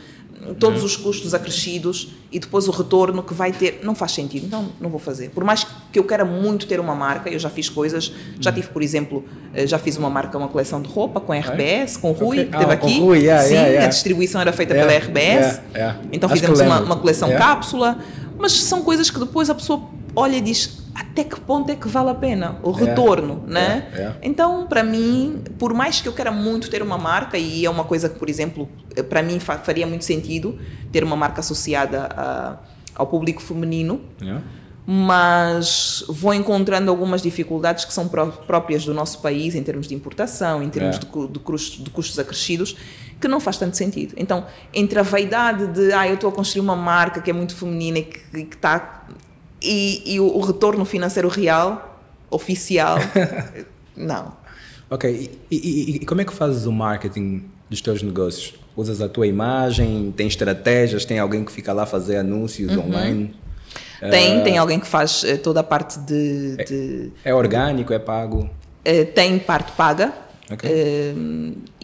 [0.59, 4.69] todos os custos acrescidos e depois o retorno que vai ter, não faz sentido, então
[4.81, 5.31] não vou fazer.
[5.31, 8.69] Por mais que eu queira muito ter uma marca, eu já fiz coisas, já tive,
[8.69, 9.25] por exemplo,
[9.55, 12.41] eh, já fiz uma marca, uma coleção de roupa com a RBS, com o Rui,
[12.41, 12.45] Ok.
[12.51, 12.99] que esteve Ah, com aqui.
[13.01, 13.87] o Rui, yeah, Sim, yeah, yeah.
[13.87, 15.61] a distribuição era feita pela RBS.
[16.13, 17.99] Então Acho fizemos uma, uma coleção cápsula,
[18.39, 19.83] mas são coisas que depois a pessoa
[20.17, 22.85] olha e diz até que ponto é que vale a pena o Yeah.
[22.91, 23.61] retorno, né?
[23.67, 24.19] Yeah, yeah.
[24.23, 27.85] Então, para mim, por mais que eu queira muito ter uma marca, e é uma
[27.85, 28.69] coisa que, por exemplo,
[29.09, 30.59] para mim fa- faria muito sentido
[30.93, 32.57] ter uma marca associada a-
[32.95, 34.43] ao público feminino, Yeah.
[34.87, 39.95] mas vou encontrando algumas dificuldades que são pró- próprias do nosso país, em termos de
[39.95, 40.99] importação, em termos É.
[41.01, 42.77] de, de custos, de custos acrescidos,
[43.21, 44.15] que não faz tanto sentido.
[44.17, 47.55] Então, entre a vaidade de, ah, eu estou a construir uma marca que é muito
[47.57, 49.07] feminina e que está.
[49.65, 51.99] E, e o, o retorno financeiro real,
[52.31, 52.99] oficial,
[53.97, 54.33] não.
[54.91, 58.55] Ok, e, e- e- como é que fazes o marketing dos teus negócios?
[58.77, 62.87] Usas a tua imagem, tem estratégias, tem alguém que fica lá fazer anúncios Uhum.
[62.89, 63.35] online?
[64.11, 68.51] Tem, tem alguém que faz eh, toda a parte de- de É orgânico, é pago?
[68.85, 70.13] Eh, tem parte paga
[70.53, 70.69] Ok.
[70.71, 71.15] eh,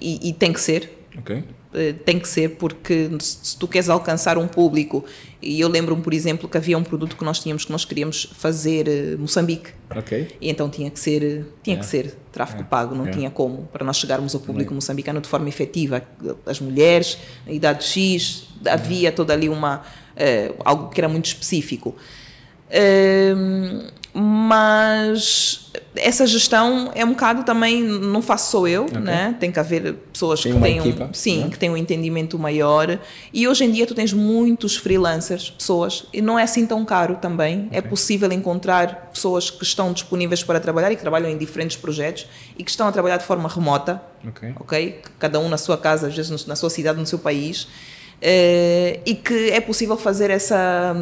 [0.00, 1.06] e, e tem que ser.
[1.18, 1.42] Ok.
[1.72, 5.04] Eh, tem que ser porque se tu queres alcançar um público
[5.42, 8.24] e eu lembro-me por exemplo que havia um produto que nós tínhamos que nós queríamos
[8.34, 9.70] fazer eh, Moçambique.
[9.96, 10.28] Ok.
[10.40, 13.18] e então tinha que ser eh, tinha que ser tráfego pago não Yeah.
[13.18, 16.02] tinha como para nós chegarmos ao público moçambicano de forma efetiva.
[16.46, 19.82] As mulheres a idade X havia toda ali uma
[20.16, 21.96] eh, algo que era muito específico.
[22.70, 29.58] Ehm, mas essa gestão é um bocado também não faço só eu né tem que
[29.58, 31.48] haver pessoas Tem que tenham equipa, sim né?
[31.50, 32.98] que têm um entendimento maior
[33.32, 37.16] e hoje em dia tu tens muitos freelancers pessoas e não é assim tão caro
[37.16, 41.76] também é possível encontrar pessoas que estão disponíveis para trabalhar e que trabalham em diferentes
[41.76, 42.26] projetos
[42.58, 44.54] e que estão a trabalhar de forma remota Ok.
[44.60, 45.00] ok?
[45.18, 47.66] Cada um na sua casa, às vezes na sua cidade, no seu país,
[48.20, 50.94] eh, e que é possível fazer essa,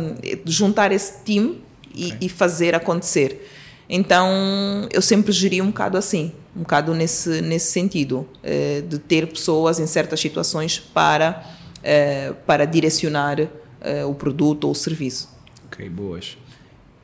[0.45, 1.61] juntar esse time
[1.99, 3.47] e, e fazer acontecer.
[3.91, 9.27] Então, eu sempre geri um bocado assim, um bocado nesse, nesse sentido, eh, de ter
[9.27, 11.43] pessoas em certas situações para,
[11.83, 13.41] eh, para direcionar
[13.81, 15.31] eh, o produto ou o serviço.
[15.67, 16.37] Ok, boas.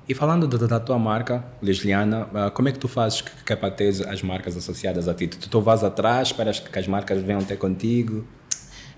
[0.06, 3.52] E falando da, da tua marca, Lesliana, ah, como é que tu fazes que, que
[3.54, 5.26] é para ter as marcas associadas a ti?
[5.28, 8.26] Tu, tu vais atrás, esperas que as marcas venham até contigo?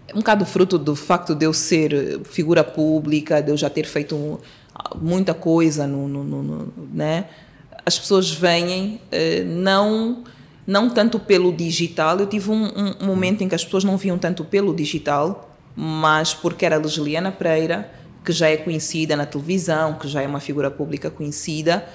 [0.09, 3.87] É um bocado fruto do facto de eu ser figura pública, de eu já ter
[3.87, 4.39] feito um-
[5.01, 7.27] muita coisa no, no, no, no né?
[7.85, 10.25] As pessoas vêm uh, não
[10.67, 12.19] não tanto pelo digital.
[12.19, 16.35] Eu tive um, um, momento em que as pessoas não viam tanto pelo digital, mas
[16.35, 17.89] porque era Ligeliana Pereira,
[18.25, 21.87] que já é conhecida na televisão, que já é uma figura pública conhecida,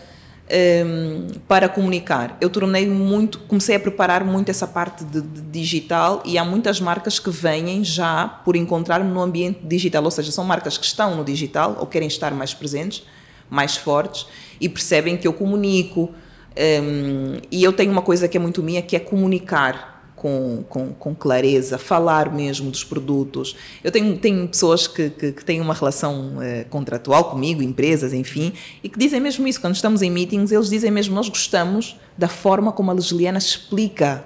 [0.51, 2.37] um, para comunicar.
[2.41, 6.81] Eu tornei muito, comecei a preparar muito essa parte de, de, digital e há muitas
[6.81, 11.15] marcas que vêm já por encontrar-me no ambiente digital, ou seja, são marcas que estão
[11.15, 13.03] no digital ou querem estar mais presentes,
[13.49, 14.25] mais fortes
[14.59, 16.11] e percebem que eu comunico.
[16.51, 19.90] Um, e eu tenho uma coisa que é muito minha, que é comunicar
[20.21, 23.55] com, com, com, clareza, falar mesmo dos produtos.
[23.83, 28.53] Eu tenho, tenho pessoas que, que, que têm uma relação eh, contratual comigo, empresas, enfim,
[28.83, 29.59] e que dizem mesmo isso.
[29.59, 34.23] Quando estamos em meetings, eles dizem mesmo: Nós gostamos da forma como a Lesliana explica.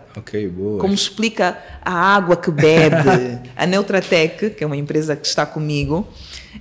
[0.80, 3.40] Como explica a água que bebe.
[3.56, 6.06] a Neutratec, que é uma empresa que está comigo,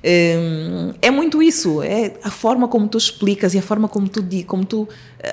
[0.02, 4.64] é muito isso, é a forma como tu explicas e a forma como tu, como
[4.64, 4.88] tu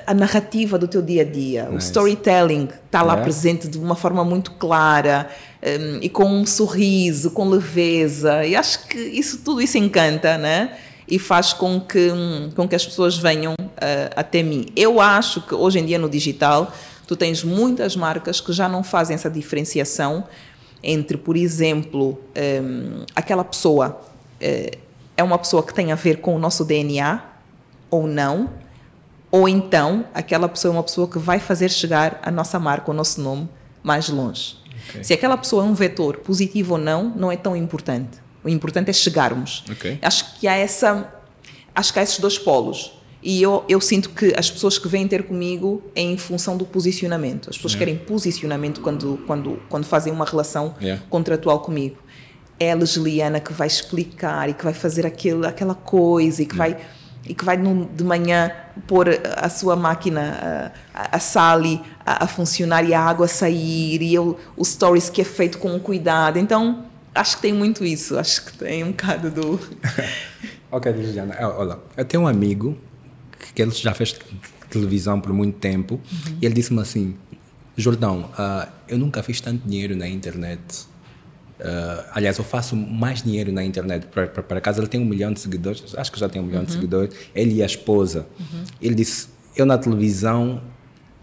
[0.06, 1.74] a narrativa do teu dia a dia, nice.
[1.74, 3.22] o storytelling está lá yeah.
[3.22, 5.28] presente de uma forma muito clara
[5.62, 8.44] um, e com um sorriso, com leveza.
[8.44, 10.76] E acho que isso tudo isso encanta, né?
[11.08, 12.10] E faz com que
[12.54, 14.66] com que as pessoas venham uh, até mim.
[14.74, 16.72] Eu acho que hoje em dia no digital
[17.06, 20.24] tu tens muitas marcas que já não fazem essa diferenciação
[20.82, 24.11] entre, por exemplo, um, aquela pessoa eh,
[25.16, 27.22] é uma pessoa que tem a ver com o nosso DNA
[27.90, 28.50] ou não,
[29.30, 32.94] ou então aquela pessoa é uma pessoa que vai fazer chegar a nossa marca, o
[32.94, 33.48] nosso nome,
[33.82, 34.56] mais longe.
[34.90, 35.04] Okay.
[35.04, 38.18] Se aquela pessoa é um vetor positivo ou não, não é tão importante.
[38.42, 39.64] O importante é chegarmos.
[39.70, 39.98] Okay.
[40.02, 41.12] Acho que há essa,
[41.74, 42.92] acho que há esses dois polos.
[43.22, 46.66] E eu, eu sinto que as pessoas que vêm ter comigo é em função do
[46.66, 47.48] posicionamento.
[47.48, 47.92] As pessoas yeah.
[47.92, 51.00] querem posicionamento quando, quando, quando fazem uma relação yeah.
[51.08, 51.96] contratual comigo
[52.62, 56.56] é a Lesliana que vai explicar e que vai fazer aquilo, aquela coisa e que
[56.56, 56.76] vai
[57.24, 58.50] e que vai de manhã
[58.86, 64.12] pôr a sua máquina, a, a Sally, a, a, funcionar e a água sair, e
[64.12, 66.38] eu, o stories que é feito com cuidado.
[66.38, 66.84] Então,
[67.14, 68.18] acho que tem muito isso.
[68.18, 69.60] Acho que tem um bocado do.
[70.70, 71.34] ok, Liliana.
[71.34, 72.76] É, olha, eu tenho um amigo
[73.54, 74.18] que ele já fez
[74.68, 76.38] televisão por muito tempo uhum.
[76.40, 77.16] e ele disse-me assim:
[77.76, 80.60] Jordão, uh, eu nunca fiz tanto dinheiro na internet
[81.62, 84.06] Uh, aliás, eu faço mais dinheiro na internet.
[84.06, 86.66] Para casa, ele tem um milhão de seguidores, acho que já tem um milhão uhum.
[86.66, 87.14] de seguidores.
[87.34, 88.26] Ele e a esposa.
[88.38, 88.64] Uhum.
[88.80, 90.60] Ele disse: Eu na televisão,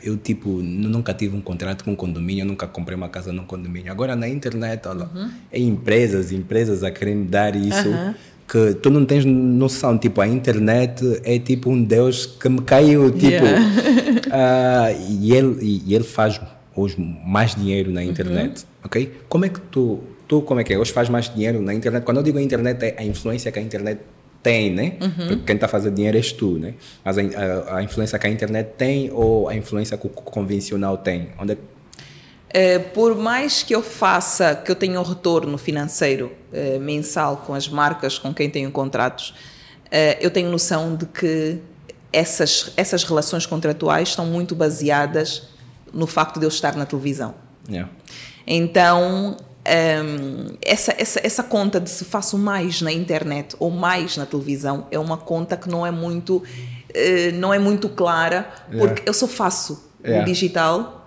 [0.01, 3.91] eu tipo, nunca tive um contrato com um condomínio, nunca comprei uma casa num condomínio.
[3.91, 5.29] Agora na internet, olha, uhum.
[5.51, 7.89] é empresas, empresas a querer me dar isso.
[8.47, 13.11] Que tu não tens noção, tipo, a internet é tipo um Deus que me caiu,
[13.11, 13.45] tipo.
[13.45, 13.61] Yeah.
[13.61, 16.41] uh, e, ele, e, e ele faz
[16.75, 18.85] hoje mais dinheiro na internet, uhum.
[18.85, 19.11] ok?
[19.27, 19.99] Como é que tu
[20.29, 20.77] tu como é que é?
[20.77, 22.03] Hoje faz mais dinheiro na internet.
[22.03, 23.99] Quando eu digo internet, é a influência que a internet
[24.41, 24.93] tem, né?
[25.01, 25.27] Uhum.
[25.27, 26.75] Porque quem está fazendo dinheiro és tu, né?
[27.03, 30.97] Mas a, a, a, influência que a internet tem ou a influência que o convencional
[30.99, 31.29] tem?
[31.37, 31.57] Onde é...
[32.51, 37.53] É, por mais que eu faça, que eu tenha um retorno financeiro é, mensal com
[37.53, 39.35] as marcas com quem tenho contratos,
[39.91, 41.59] é, eu tenho noção de que
[42.13, 45.49] essas, essas relações contratuais estão muito baseadas
[45.93, 47.35] no facto de eu estar na televisão.
[47.67, 47.91] Yeah.
[48.47, 49.37] Então,
[49.69, 54.87] um, essa, essa, essa conta de se faço mais na internet ou mais na televisão
[54.89, 56.43] é uma conta que não é muito, uh,
[57.35, 59.03] não é muito clara, porque yeah.
[59.05, 60.23] eu só faço yeah.
[60.23, 60.99] o digital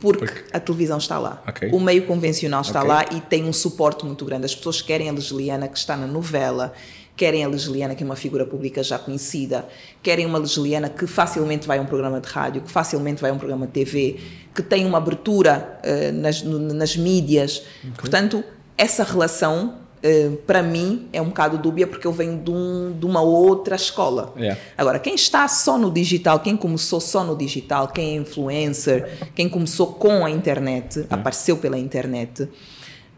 [0.00, 1.42] porque, porque, a televisão está lá.
[1.48, 1.70] Okay.
[1.72, 2.88] O meio convencional está okay.
[2.90, 4.44] lá e tem um suporte muito grande.
[4.44, 6.74] As pessoas querem a Lesliana que está na novela,
[7.16, 9.66] querem a Lesliana, que é uma figura pública já conhecida,
[10.02, 13.34] querem uma Lesliana que facilmente vai a um programa de rádio, que facilmente vai a
[13.34, 14.18] um programa de TV,
[14.54, 17.62] que tem uma abertura uh, nas, no, nas mídias.
[17.80, 17.92] Okay.
[17.96, 18.44] Portanto,
[18.76, 23.06] essa relação, uh, para mim, é um bocado dúbia, porque eu venho de, um, de
[23.06, 24.32] uma outra escola.
[24.36, 24.60] Yeah.
[24.76, 29.48] Agora, quem está só no digital, quem começou só no digital, quem é influencer, quem
[29.48, 31.14] começou com a internet, yeah.
[31.14, 32.48] apareceu pela internet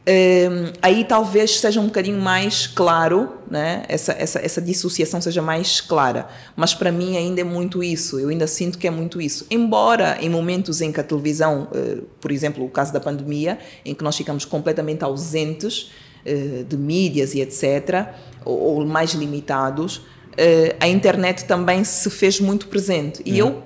[0.09, 3.83] um, aí talvez seja um bocadinho mais claro, né?
[3.89, 6.29] essa, essa, essa dissociação seja mais clara.
[6.55, 9.45] Mas para mim ainda é muito isso, eu ainda sinto que é muito isso.
[9.51, 13.95] Embora em momentos em que a televisão, uh, por exemplo, o caso da pandemia, em
[13.95, 15.91] que nós ficamos completamente ausentes
[16.25, 18.07] uh, de mídias e etc.,
[18.45, 23.23] ou, ou mais limitados, uh, a internet também se fez muito presente.
[23.27, 23.49] E uhum.
[23.49, 23.63] eu,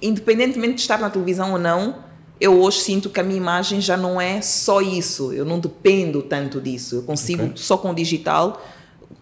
[0.00, 2.09] independentemente de estar na televisão ou não,
[2.40, 6.22] eu hoje sinto que a minha imagem já não é só isso, eu não dependo
[6.22, 6.96] tanto disso.
[6.96, 7.56] Eu consigo, okay.
[7.56, 8.64] só com o digital,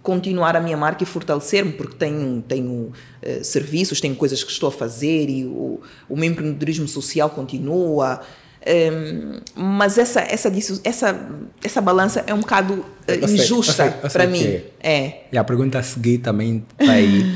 [0.02, 4.68] continuar a minha marca e fortalecer-me, porque tenho, tenho uh, serviços, tenho coisas que estou
[4.68, 8.20] a fazer e o, o meu empreendedorismo social continua.
[8.66, 10.52] Um, mas essa, essa,
[10.84, 11.28] essa,
[11.62, 14.44] essa balança é um bocado uh, injusta para mim.
[14.44, 14.64] É.
[14.80, 15.26] é.
[15.32, 17.22] E a pergunta a seguir também está aí.
[17.22, 17.26] uh,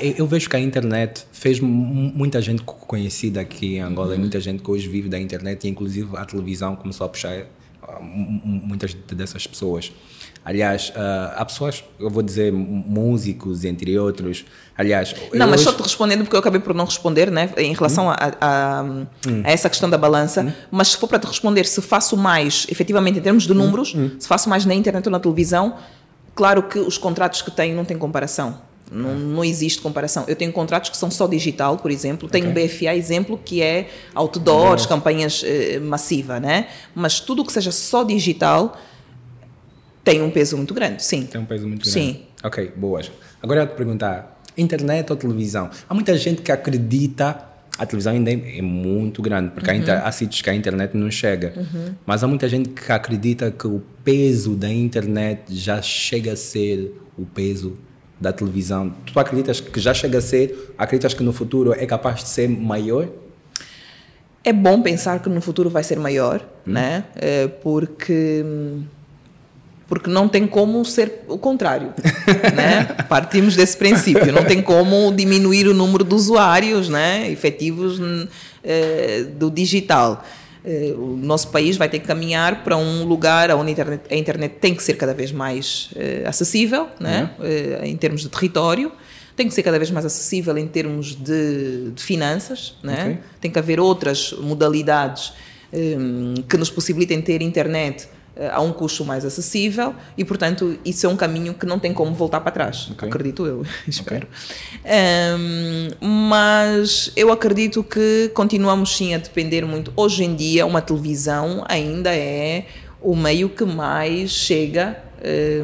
[0.02, 4.40] eu, eu, vejo que a internet fez muita gente conhecida aqui em Angola, e muita
[4.40, 8.94] gente que hoje vive da internet, e inclusive a televisão começou a puxar uh, muitas
[8.94, 9.92] dessas pessoas.
[10.44, 14.44] Aliás, uh, há pessoas, eu vou dizer músicos, entre outros.
[14.76, 15.70] Aliás, não, mas hoje...
[15.70, 18.10] só te respondendo, porque eu acabei por não responder, né, em relação hum.
[18.10, 19.06] a, a, hum.
[19.42, 20.42] a, essa questão da balança.
[20.42, 20.52] Hum.
[20.70, 23.56] Mas se for para te responder, se faço mais, efetivamente, em termos de hum.
[23.56, 24.10] números, hum.
[24.18, 25.76] se faço mais na internet ou na televisão,
[26.34, 28.58] claro que os contratos que tenho não têm comparação.
[28.92, 30.24] Não, não, existe comparação.
[30.28, 32.28] Eu tenho contratos que são só digital, por exemplo.
[32.28, 32.68] Tenho okay.
[32.68, 36.68] BFA, exemplo, que é outdoors, campanhas eh, massiva, né?
[36.94, 38.76] Mas tudo que seja só digital
[40.04, 41.24] tem um peso muito grande, sim.
[41.24, 41.90] Tem um peso muito grande.
[41.90, 42.22] Sim.
[42.42, 43.10] Ok, boas.
[43.42, 45.70] Agora eu te perguntar, internet ou televisão?
[45.88, 49.84] Há muita gente que acredita a televisão ainda é muito grande, porque uhum.
[50.04, 51.52] há, sítios que a internet não chega.
[51.56, 51.94] Uhum.
[52.06, 56.94] Mas há muita gente que acredita que o peso da internet já chega a ser
[57.18, 57.76] o peso
[58.20, 58.94] da televisão.
[59.04, 60.72] Tu acreditas que já chega a ser?
[60.78, 63.08] Acreditas que no futuro é capaz de ser maior?
[64.44, 66.72] É bom pensar que no futuro vai ser maior, hum.
[66.72, 67.04] né?
[67.16, 68.84] É porque hum,
[69.86, 71.92] porque não tem como ser o contrário.
[72.54, 72.84] né?
[73.08, 74.32] Partimos desse princípio.
[74.32, 77.30] Não tem como diminuir o número de usuários né?
[77.30, 78.00] efetivos
[78.62, 80.24] eh, do digital.
[80.64, 84.16] Eh, o nosso país vai ter que caminhar para um lugar onde a internet, a
[84.16, 87.30] internet tem que ser cada vez mais eh, acessível, né?
[87.38, 87.84] Uhum.
[87.84, 88.90] em termos de território
[89.36, 93.02] tem que ser cada vez mais acessível em termos de, de finanças, né?
[93.02, 93.18] Okay.
[93.40, 95.32] tem que haver outras modalidades
[95.72, 98.13] um, que nos possibilitem ter internet eh,
[98.52, 102.12] a um custo mais acessível e, portanto, isso é um caminho que não tem como
[102.14, 103.08] voltar para trás, okay.
[103.08, 104.26] acredito eu, espero.
[104.84, 105.88] Um,
[106.28, 109.92] mas eu acredito que continuamos sim a depender muito.
[109.96, 112.66] Hoje em dia, uma televisão ainda é
[113.00, 114.98] o meio que mais chega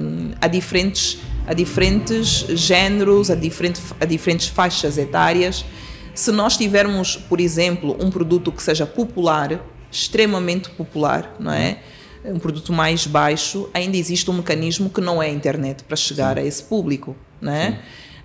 [0.01, 5.64] um, a diferentes a diferentes géneros, a, diferente, a diferentes faixas etárias.
[6.14, 9.61] Se nós tivermos, por exemplo, um produto que seja popular,
[9.91, 11.79] extremamente popular, não é?
[12.25, 16.37] Um produto mais baixo, ainda existe um mecanismo que não é a internet para chegar
[16.37, 16.43] Sim.
[16.43, 17.81] a esse público, não é?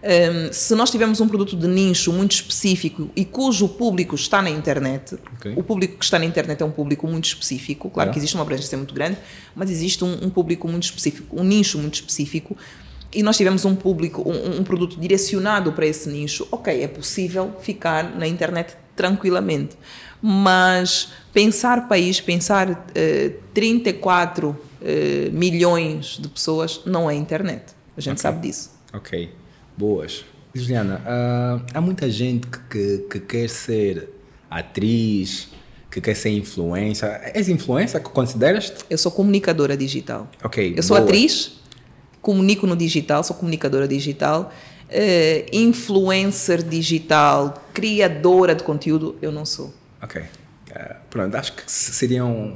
[0.06, 4.52] Um, se nós tivermos um produto de nicho muito específico e cujo público está na
[4.52, 5.54] internet, okay.
[5.56, 8.44] o público que está na internet é um público muito específico, claro que existe uma
[8.44, 9.18] abrangência muito grande,
[9.56, 12.56] mas existe um, um, público muito específico, um nicho muito específico,
[13.12, 17.56] e nós tivemos um público, um, um produto direcionado para esse nicho, ok, é possível
[17.60, 19.76] ficar na internet tranquilamente
[20.28, 24.58] mas pensar país, pensar uh, 34 uh,
[25.34, 27.76] milhões de pessoas não é internet.
[27.98, 28.22] A gente okay.
[28.22, 28.72] sabe disso.
[28.94, 29.30] Ok,
[29.78, 30.24] boas.
[30.54, 34.10] Juliana, uh, há muita gente que, que, que, quer ser
[34.50, 35.50] atriz,
[35.92, 37.20] que quer ser influência.
[37.34, 38.70] És influência que consideras?
[38.70, 38.86] -te?
[38.90, 40.30] Eu sou comunicadora digital.
[40.42, 40.74] Ok.
[40.78, 41.06] Eu sou boa.
[41.06, 41.60] atriz,
[42.22, 44.54] comunico no digital, sou comunicadora digital.
[44.86, 49.74] Uh, influencer digital, criadora de conteúdo, eu não sou.
[50.02, 50.24] Ok.
[50.76, 52.54] Uh, pronto, acho que seria um,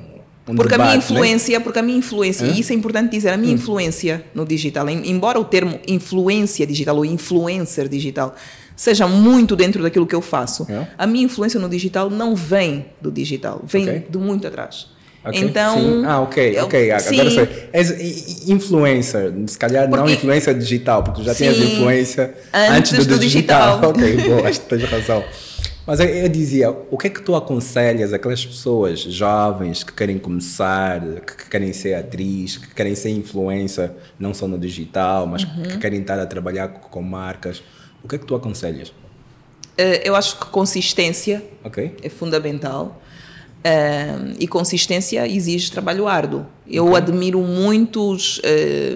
[0.55, 0.97] porque debate, a minha né?
[0.97, 1.63] influência, né?
[1.63, 3.55] porque a minha influência, e isso é importante dizer, a minha hum.
[3.55, 8.35] influência no digital, embora o termo influência digital ou influencer digital
[8.75, 10.87] seja muito dentro daquilo que eu faço, é.
[10.97, 14.05] a minha influência no digital não vem do digital, vem okay.
[14.09, 14.87] de muito atrás.
[15.23, 15.41] Okay.
[15.41, 16.05] Então, sim.
[16.05, 16.91] ah, ok, eu, ok.
[16.91, 17.69] Agora sei.
[17.73, 22.93] És influencer, se calhar porque, não influência digital, porque tu já sim, tinhas influência antes,
[22.93, 23.81] antes do, do, digital.
[23.81, 23.89] digital.
[23.91, 25.23] ok, boa, acho que tens razão.
[25.89, 30.19] Mas eu, eu, dizia, o que é que tu aconselhas aquelas pessoas jovens que querem
[30.19, 35.63] começar, que querem ser atriz, que querem ser influencer, não só no digital, mas uhum.
[35.63, 37.63] que querem estar a trabalhar com marcas?
[38.03, 38.93] O que é que tu aconselhas?
[39.75, 41.95] Eh, eu acho que consistência okay.
[42.03, 43.01] é fundamental.
[43.59, 46.45] Uh, e consistência exige trabalho árduo.
[46.65, 46.97] Eu okay.
[46.97, 48.41] admiro muitos uh,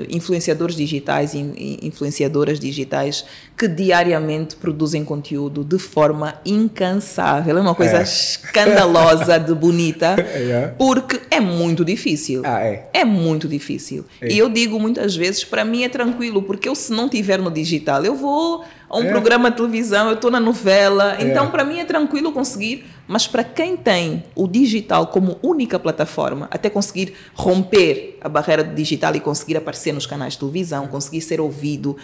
[0.10, 3.26] influenciadores digitais e influenciadoras digitais
[3.58, 7.58] que diariamente produzem conteúdo de forma incansável.
[7.58, 8.04] É uma coisa é.
[8.04, 10.74] escandalosa de bonita, é.
[10.78, 12.44] porque é muito difícil.
[12.46, 12.90] Ah, é.
[12.94, 14.06] é muito difícil.
[14.22, 14.32] É.
[14.32, 17.52] E eu digo muitas vezes, para mim é tranquilo, porque eu se não tiver no
[17.52, 18.64] digital, eu vou
[18.94, 19.10] a um é.
[19.10, 21.18] programa de televisão, eu estou na novela.
[21.18, 21.24] É.
[21.24, 26.48] Então, para mim é tranquilo conseguir, mas para quem tem o digital como única plataforma,
[26.52, 31.22] até conseguir romper a barreira do digital e conseguir aparecer nos canais de televisão, conseguir
[31.22, 31.98] ser ouvido,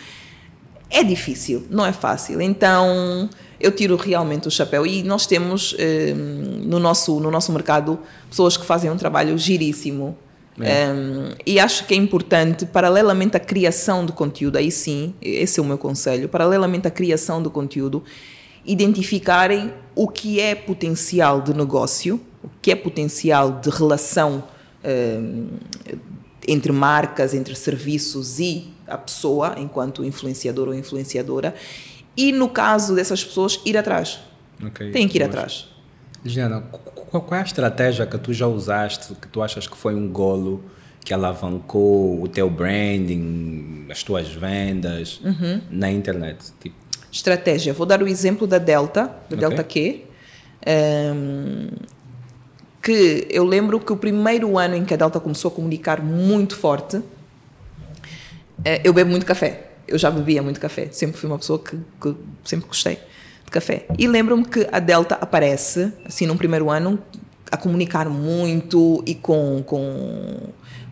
[0.89, 2.41] é difícil, não é fácil.
[2.41, 3.29] Então,
[3.59, 4.83] eu tiro realmente o chapéu.
[4.83, 10.17] E nós temos eh, no, nosso, no nosso mercado pessoas que fazem um trabalho giríssimo
[10.61, 10.91] é.
[10.91, 15.63] Um, e acho que é importante, paralelamente à criação de conteúdo, aí sim, esse é
[15.63, 18.03] o meu conselho, paralelamente à criação de conteúdo,
[18.65, 24.43] identificarem o que é potencial de negócio o que é potencial de relação
[24.83, 25.19] eh,
[26.47, 31.53] entre marcas, entre serviços e a pessoa, enquanto influenciador ou influenciadora,
[32.15, 34.19] e no caso dessas pessoas, ir atrás.
[34.65, 34.91] Okay.
[34.91, 35.67] Tem que ir atrás.
[36.23, 40.07] Giana, qual é a estratégia que tu já usaste, que tu achas que foi um
[40.09, 40.63] golo
[41.03, 45.61] que alavancou o teu branding, as tuas vendas uhum.
[45.69, 46.51] na internet?
[46.59, 46.75] Tipo.
[47.11, 47.73] Estratégia.
[47.73, 49.37] Vou dar o exemplo da Delta, da okay.
[49.37, 50.01] Delta Q.
[50.67, 51.67] Um,
[52.81, 56.55] que eu lembro que o primeiro ano em que a Delta começou a comunicar muito
[56.55, 57.01] forte,
[58.63, 59.69] eh, eu bebo muito café.
[59.87, 60.89] Eu já bebia muito café.
[60.91, 62.99] Sempre fui uma pessoa que, que sempre gostei
[63.49, 63.85] de café.
[63.97, 66.99] E lembro-me que a Delta aparece, assim, num primeiro ano,
[67.51, 70.37] a comunicar muito e com, com,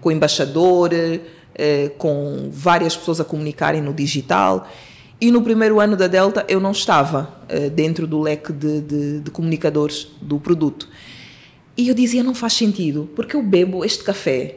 [0.01, 4.67] com o embaixador, eh, com várias pessoas a comunicarem no digital.
[5.21, 9.19] E no primeiro ano da Delta eu não estava eh, dentro do leque de, de,
[9.19, 10.89] de comunicadores do produto.
[11.77, 14.55] E eu dizia, não faz sentido, porque eu bebo este café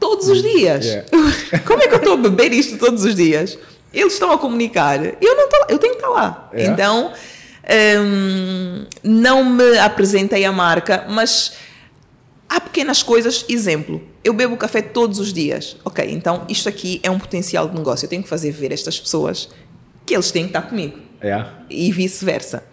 [0.00, 0.84] todos os dias.
[0.84, 1.62] Yeah.
[1.64, 3.56] Como é que eu estou a beber isto todos os dias?
[3.92, 6.50] Eles estão a comunicar, eu não lá, eu tenho que estar lá.
[6.52, 6.72] Yeah.
[6.72, 7.12] Então,
[8.02, 11.54] hum, não me apresentei a marca, mas
[12.48, 13.44] há pequenas coisas.
[13.48, 15.76] Exemplo, eu bebo café todos os dias.
[15.84, 18.04] Ok, então isto aqui é um potencial de negócio.
[18.04, 19.48] Eu tenho que fazer ver estas pessoas
[20.04, 20.98] que eles têm que estar comigo.
[21.22, 21.64] Yeah.
[21.70, 22.64] E vice-versa.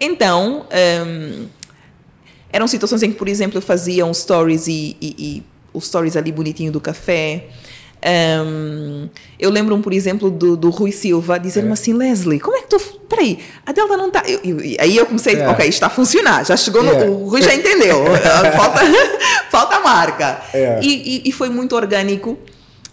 [0.00, 0.66] Então,
[1.06, 1.46] hum,
[2.52, 5.42] eram situações em que, por exemplo, eu fazia um stories e, e, e
[5.72, 7.48] o stories ali bonitinho do café.
[8.04, 11.72] Um, eu lembro-me, por exemplo, do, do Rui Silva dizer-me é.
[11.72, 12.78] assim: Leslie, como é que tu.
[13.08, 14.22] Peraí, a Delta não está.
[14.80, 15.48] Aí eu comecei, é.
[15.48, 16.92] ok, está a funcionar, já chegou no.
[16.92, 17.08] É.
[17.08, 18.04] O Rui já entendeu,
[18.56, 18.80] falta,
[19.50, 20.40] falta a marca.
[20.52, 20.80] É.
[20.82, 22.38] E, e, e, foi muito orgânico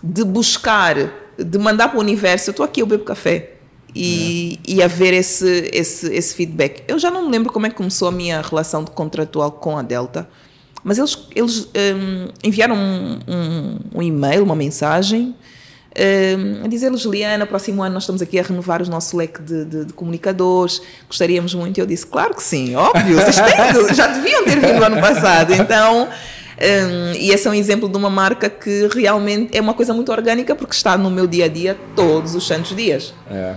[0.02, 0.96] de buscar,
[1.38, 3.54] de mandar para o universo: eu estou aqui, eu bebo café
[3.96, 4.72] e, é.
[4.72, 6.84] e haver esse, esse, esse feedback.
[6.88, 9.82] Eu já não me lembro como é que começou a minha relação contratual com a
[9.82, 10.28] Delta,
[10.84, 15.36] mas eles, eles um, enviaram um, um, um, e-mail, uma mensagem,
[15.96, 19.66] um, a dizer Juliana, próximo ano nós estamos aqui a renovar o nosso leque de,
[19.66, 21.80] de, de comunicadores, gostaríamos muito.
[21.80, 25.54] Eu disse, claro que sim, óbvio, vocês têm, já deviam ter vindo no ano passado,
[25.54, 26.10] então...
[26.56, 30.12] Um, e esse é um exemplo de uma marca que realmente é uma coisa muito
[30.12, 33.12] orgânica porque está no meu dia a dia todos os santos dias.
[33.30, 33.56] É.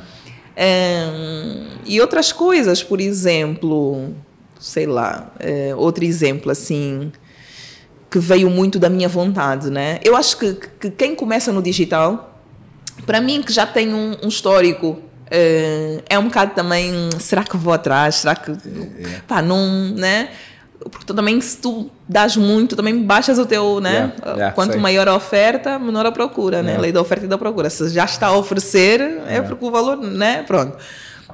[0.57, 4.14] Um, e outras coisas, por exemplo,
[4.59, 7.13] sei lá, é, outro exemplo assim,
[8.11, 9.99] que veio muito da minha vontade, né?
[10.05, 12.41] Eu acho que, que quem começa no digital,
[13.05, 15.01] para mim que já tem um, um histórico
[15.31, 18.17] é, é um bocado também, será que vou atrás?
[18.17, 18.51] Será que.
[18.51, 19.21] É.
[19.27, 19.91] Pá, não.
[19.95, 20.31] Né?
[20.91, 24.73] porque tu também se tu das muito também baixas o teu né yeah, yeah, quanto
[24.73, 24.81] sei.
[24.81, 26.83] maior a oferta menor a procura né yeah.
[26.83, 29.97] lei da oferta e da procura se já está a oferecer é porque o valor
[29.97, 30.77] né pronto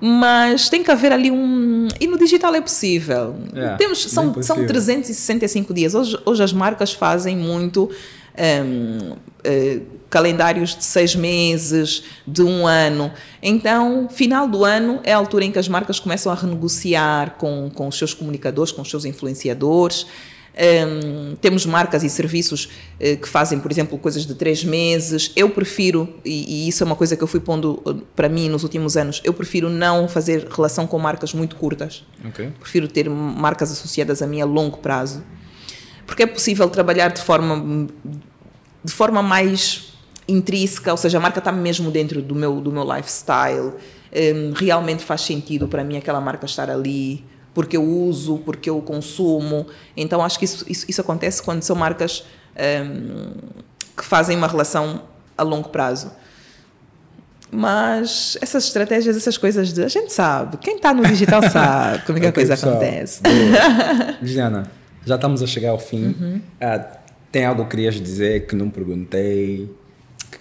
[0.04, 3.36] mas tem que haver ali um e no digital é possível
[3.78, 4.56] temos são possível.
[4.56, 7.88] são 365 dias hoje, hoje as marcas fazem muito
[8.36, 9.80] um, uh, eh,
[10.12, 13.10] calendários de seis meses, de um ano.
[13.42, 17.70] Então, final do ano é a altura em que as marcas começam a renegociar com,
[17.70, 20.06] com os seus comunicadores, com os seus influenciadores.
[20.54, 22.66] Um, temos marcas e serviços
[23.00, 25.32] uh, que fazem, por exemplo, coisas de três meses.
[25.34, 28.50] Eu prefiro, e, e, isso é uma coisa que eu fui pondo eh, para mim
[28.50, 32.04] nos últimos anos, eu prefiro não fazer relação com marcas muito curtas.
[32.28, 32.50] Okay.
[32.60, 35.22] Prefiro ter marcas associadas a mim a longo prazo.
[36.06, 37.88] Porque é possível trabalhar de forma,
[38.84, 39.94] de forma mais
[40.28, 43.72] intrínseca, ou seja, a marca está mesmo dentro do meu, do meu lifestyle.
[44.14, 47.24] Um, realmente faz sentido para mim aquela marca estar ali,
[47.54, 49.66] porque eu uso, porque eu consumo.
[49.96, 52.24] Então acho que isso, isso, isso acontece quando são marcas
[52.86, 53.32] um,
[53.96, 55.02] que fazem uma relação
[55.36, 56.10] a longo prazo.
[57.50, 60.56] Mas essas estratégias, essas coisas, de, a gente sabe.
[60.56, 63.20] Quem está no digital sabe como é que a coisa acontece.
[64.22, 64.70] Diana,
[65.04, 66.14] já estamos a chegar ao fim.
[66.18, 66.40] Uhum.
[66.58, 66.86] Ah,
[67.30, 69.68] tem algo que querias dizer que não perguntei?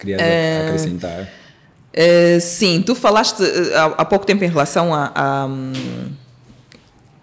[0.02, 1.28] querias uh, acrescentar?
[1.94, 5.48] Uh, sim, tu falaste uh, há, pouco tempo em relação a, a,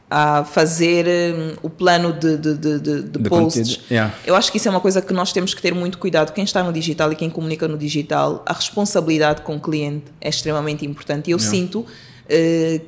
[0.10, 3.80] a fazer um, o plano de, de, de, de, de posts.
[3.92, 4.14] Yeah.
[4.26, 6.34] Eu acho que isso é uma coisa que nós temos que ter muito cuidado.
[6.34, 10.30] Quem está no digital e quem comunica no digital, a responsabilidade com o cliente é
[10.30, 11.30] extremamente importante.
[11.30, 11.58] E eu yeah.
[11.58, 11.86] sinto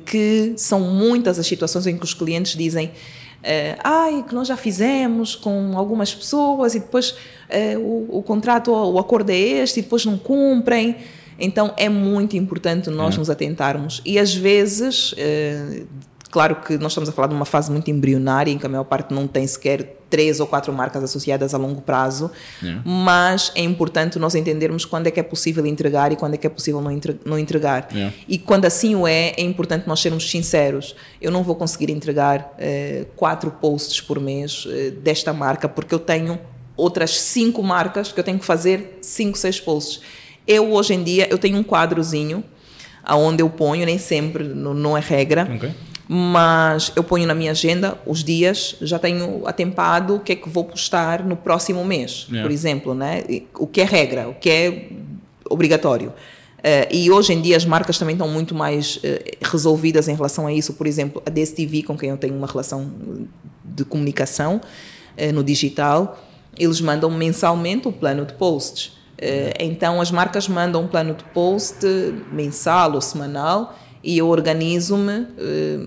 [0.06, 2.92] que são muitas as situações em que os clientes dizem
[3.42, 8.70] Uh, ai, que nós já fizemos com algumas pessoas e depois uh, o, o, contrato,
[8.70, 10.96] o acordo é este e depois não cumprem.
[11.40, 14.00] Então é muito importante nós nos atentarmos.
[14.04, 15.86] E às vezes, uh,
[16.32, 18.84] Claro que nós estamos a falar de uma fase muito embrionária, em que a maior
[18.84, 22.30] parte não tem sequer três ou quatro marcas associadas a longo prazo,
[22.62, 22.82] Yeah.
[22.84, 26.46] mas é importante nós entendermos quando é que é possível entregar e quando é que
[26.46, 27.86] é possível não entre- não entregar.
[27.92, 28.14] Yeah.
[28.26, 30.96] E quando assim o é, é importante nós sermos sinceros.
[31.20, 35.98] Eu não vou conseguir entregar eh, quatro posts por mês eh, desta marca, porque eu
[35.98, 36.38] tenho
[36.76, 40.00] outras cinco marcas que eu tenho que fazer cinco, seis posts.
[40.46, 42.42] Eu, hoje em dia, eu tenho um quadrozinho
[43.04, 45.70] aonde eu ponho, nem sempre, não, não é regra, Ok.
[46.14, 50.46] Mas eu ponho na minha agenda os dias, já tenho atempado o que é que
[50.46, 52.42] vou postar no próximo mês, Yeah.
[52.46, 53.22] por exemplo, né?
[53.58, 54.88] O que é regra, o que é
[55.48, 56.12] obrigatório.
[56.62, 60.46] Eh, e hoje em dia as marcas também estão muito mais eh, resolvidas em relação
[60.46, 60.74] a isso.
[60.74, 62.92] Por exemplo, a DSTV, com quem eu tenho uma relação
[63.64, 64.60] de comunicação
[65.16, 66.20] eh, no digital,
[66.58, 68.92] eles mandam mensalmente o plano de posts.
[69.16, 71.86] Eh, Então as marcas mandam um plano de post
[72.30, 73.74] mensal ou semanal
[74.04, 75.26] e eu organizo-me.
[75.38, 75.78] eh,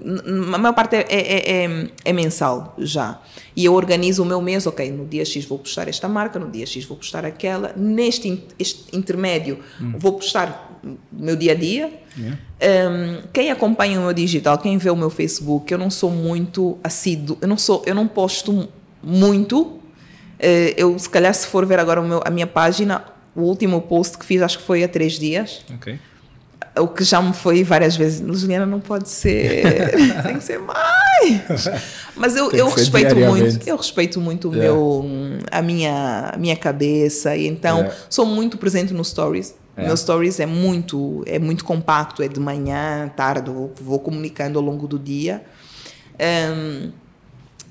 [0.53, 3.19] A maior parte é, é- é- é mensal já.
[3.55, 6.49] E eu organizo o meu mês, ok, no dia X vou postar esta marca, no
[6.49, 7.73] dia X vou postar aquela.
[7.75, 9.59] Neste in- este intermédio
[9.97, 11.93] vou postar o meu dia a dia.
[12.17, 16.77] Um, quem acompanha o meu digital, quem vê o meu Facebook, eu não sou muito
[16.83, 18.69] assíduo, eu não sou, eu não posto
[19.03, 19.79] muito.
[20.39, 23.03] Eh, eu se calhar se for ver agora meu- a minha página,
[23.35, 25.97] o último post que fiz acho que foi há três dias, Ok.
[26.79, 28.19] O que já me foi várias vezes.
[28.37, 29.63] Juliana não pode ser,
[30.23, 31.69] tem que ser mais.
[32.15, 34.73] Mas eu, eu respeito muito, eu respeito muito o Yeah.
[34.73, 35.05] meu,
[35.51, 37.95] a minha, a minha cabeça e então Yeah.
[38.09, 39.55] sou muito presente nos stories.
[39.77, 39.87] Yeah.
[39.87, 44.63] Meu stories é muito, é muito compacto, é de manhã, tarde, vou, vou comunicando ao
[44.63, 45.43] longo do dia.
[46.19, 46.91] Hum,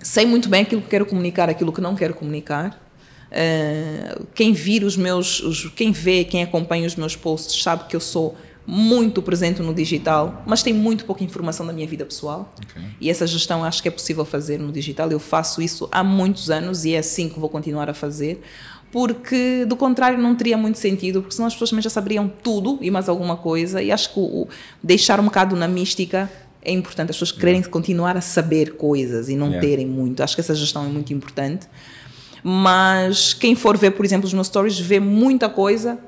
[0.02, 2.78] sei muito bem aquilo que quero comunicar, aquilo que não quero comunicar.
[3.32, 7.96] Uh, quem vir os meus, os- quem vê, quem acompanha os meus posts sabe que
[7.96, 8.36] eu sou
[8.66, 12.52] muito presente no digital, mas tem muito pouca informação da minha vida pessoal.
[12.62, 12.82] Ok.
[13.00, 15.10] E essa gestão acho que é possível fazer no digital.
[15.10, 18.40] Eu faço isso há muitos anos e é assim que vou continuar a fazer,
[18.90, 22.78] porque do contrário não teria muito sentido, porque senão as pessoas também já saberiam tudo
[22.80, 23.82] e mais alguma coisa.
[23.82, 24.48] E acho que o, o
[24.82, 26.30] deixar um bocado na mística
[26.62, 27.10] é importante.
[27.10, 29.68] As pessoas querem continuar a saber coisas e não Yeah.
[29.68, 30.22] terem muito.
[30.22, 31.66] Acho que essa gestão é muito importante.
[32.42, 35.98] Mas quem for ver, por exemplo, os meus stories, vê muita coisa,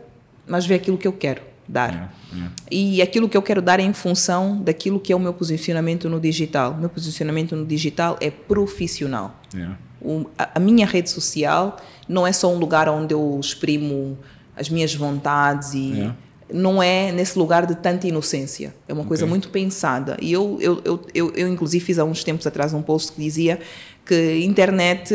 [0.47, 1.91] mas vê aquilo que eu quero dar.
[1.91, 2.53] Yeah, yeah.
[2.71, 6.09] E aquilo que eu quero dar é em função daquilo que é o meu posicionamento
[6.09, 6.73] no digital.
[6.73, 9.41] O meu posicionamento no digital é profissional.
[9.55, 9.77] Yeah.
[10.01, 11.77] O- a, a minha rede social
[12.09, 14.19] não é só um lugar onde eu exprimo
[14.57, 16.17] as minhas vontades e Yeah.
[16.53, 18.75] não é nesse lugar de tanta inocência.
[18.89, 19.31] É uma coisa Ok.
[19.31, 20.17] muito pensada.
[20.21, 23.21] E eu, eu, eu, eu, eu, inclusive, fiz há uns tempos atrás um post que
[23.21, 23.59] dizia
[24.05, 25.13] que internet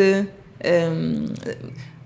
[0.64, 1.26] hum,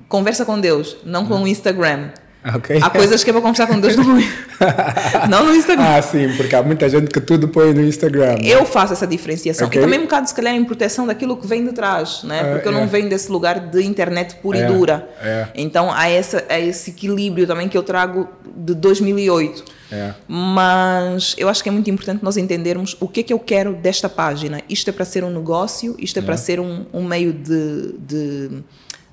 [0.08, 2.10] conversa com Deus, não com o Instagram.
[2.54, 2.80] Ok.
[2.80, 4.06] Há coisas que é para conversar com Deus, não,
[5.30, 5.84] não no Instagram.
[5.84, 8.34] Ah, sim, porque há muita gente que tudo põe no Instagram.
[8.34, 8.40] né?
[8.44, 9.66] Eu faço essa diferenciação.
[9.68, 9.80] Ok.
[9.80, 12.40] E também um bocado, se calhar, em proteção daquilo que vem de trás, né?
[12.42, 12.76] É, Porque eu é.
[12.80, 15.10] não venho desse lugar de internet pura É, e dura.
[15.22, 15.48] é.
[15.56, 19.64] Então, há, essa, há esse equilíbrio também que eu trago de 2008.
[19.92, 20.14] É.
[20.28, 23.74] Mas eu acho que é muito importante nós entendermos o que é que eu quero
[23.74, 24.62] desta página.
[24.70, 28.50] Isto é para ser um negócio, isto é, para ser um, um meio de, de,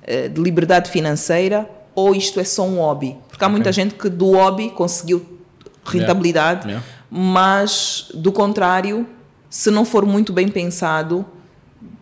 [0.05, 3.17] eh, de liberdade financeira ou isto é só um hobby?
[3.29, 5.25] Porque há muita gente que do hobby conseguiu
[5.85, 6.85] rentabilidade, Yeah.
[7.09, 9.05] mas do contrário,
[9.49, 11.25] se não for muito bem pensado,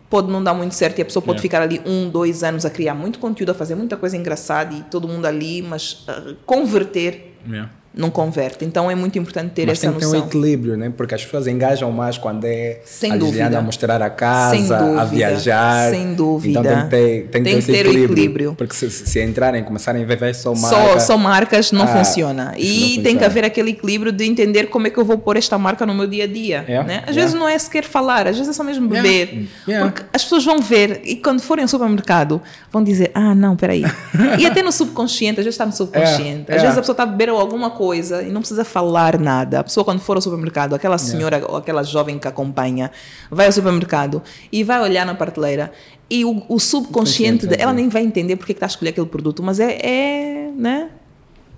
[0.08, 1.42] pode não dar muito certo e a pessoa pode Yeah.
[1.42, 4.82] ficar ali um, dois anos a criar muito conteúdo, a fazer muita coisa engraçada e
[4.84, 7.70] todo mundo ali, mas ah, converter Yeah.
[7.94, 8.64] Não converte.
[8.64, 10.26] Então é muito importante ter Mas essa tem que ter um noção.
[10.26, 10.92] equilíbrio, né?
[10.96, 13.58] Porque as pessoas engajam mais quando é Sem a dúvida.
[13.58, 15.04] a mostrar a casa, Sem a dúvida.
[15.06, 15.90] viajar.
[15.90, 16.60] Sem dúvida.
[16.60, 18.04] Então tem que ter, tem Tem ter, que esse ter o equilíbrio.
[18.12, 18.54] equilíbrio.
[18.56, 20.68] Porque se, se entrarem, começarem a ver só marca...
[20.76, 22.54] Só, só marcas não Ah, funciona.
[22.56, 25.36] E não tem que haver aquele equilíbrio de entender como é que eu vou pôr
[25.36, 26.64] esta marca no meu dia a dia.
[26.66, 26.96] Yeah, né?
[27.06, 27.20] Às yeah.
[27.22, 29.48] vezes não é sequer falar, às vezes é só mesmo beber.
[29.68, 29.90] Yeah.
[29.90, 32.40] Porque as pessoas vão ver e quando forem ao supermercado
[32.70, 33.84] vão dizer: Ah, não, peraí.
[34.38, 36.50] e até no subconsciente, às vezes está no subconsciente.
[36.50, 37.81] Às vezes a pessoa está a beber alguma coisa
[38.22, 39.60] e não precisa falar nada.
[39.60, 42.90] A pessoa, quando for ao supermercado, aquela senhora ou aquela jovem que acompanha,
[43.30, 44.22] vai ao supermercado
[44.52, 45.72] e vai olhar na prateleira.
[46.08, 47.80] E o, o subconsciente, Consciente, de- ela ok.
[47.82, 50.90] nem vai entender porque que está a escolher aquele produto, mas é, é, né?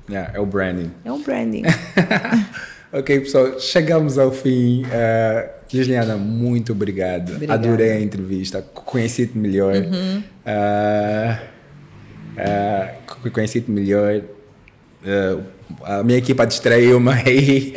[0.08, 0.90] Yeah, é o branding.
[1.04, 1.62] É um branding.
[2.92, 4.82] ok, pessoal, chegamos ao fim.
[4.84, 7.32] Uh, Liliana, muito obrigado.
[7.34, 7.68] Obrigada.
[7.68, 8.62] Adorei a entrevista.
[8.62, 9.74] Conheci-te melhor.
[9.74, 10.22] Uhum.
[10.46, 11.36] Uh,
[13.26, 14.20] uh, Conheci-te melhor.
[15.02, 15.42] Uh,
[15.82, 17.74] a minha equipa distraiu-me aí.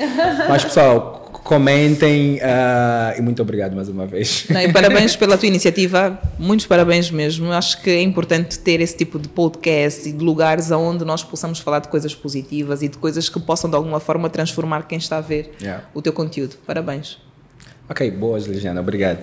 [0.50, 1.14] Mas, pessoal,
[1.44, 2.36] comentem.
[2.36, 4.46] uh, e muito obrigado mais uma vez.
[4.52, 7.52] Não, e parabéns pela tua iniciativa, muitos parabéns mesmo.
[7.52, 11.60] Acho que é importante ter esse tipo de podcast e de lugares onde nós possamos
[11.60, 15.18] falar de coisas positivas e de coisas que possam de alguma forma transformar quem está
[15.18, 15.84] a ver Yeah.
[15.94, 16.56] o teu conteúdo.
[16.66, 17.18] Parabéns.
[17.90, 19.20] Ok, boas, Ligiana, obrigado.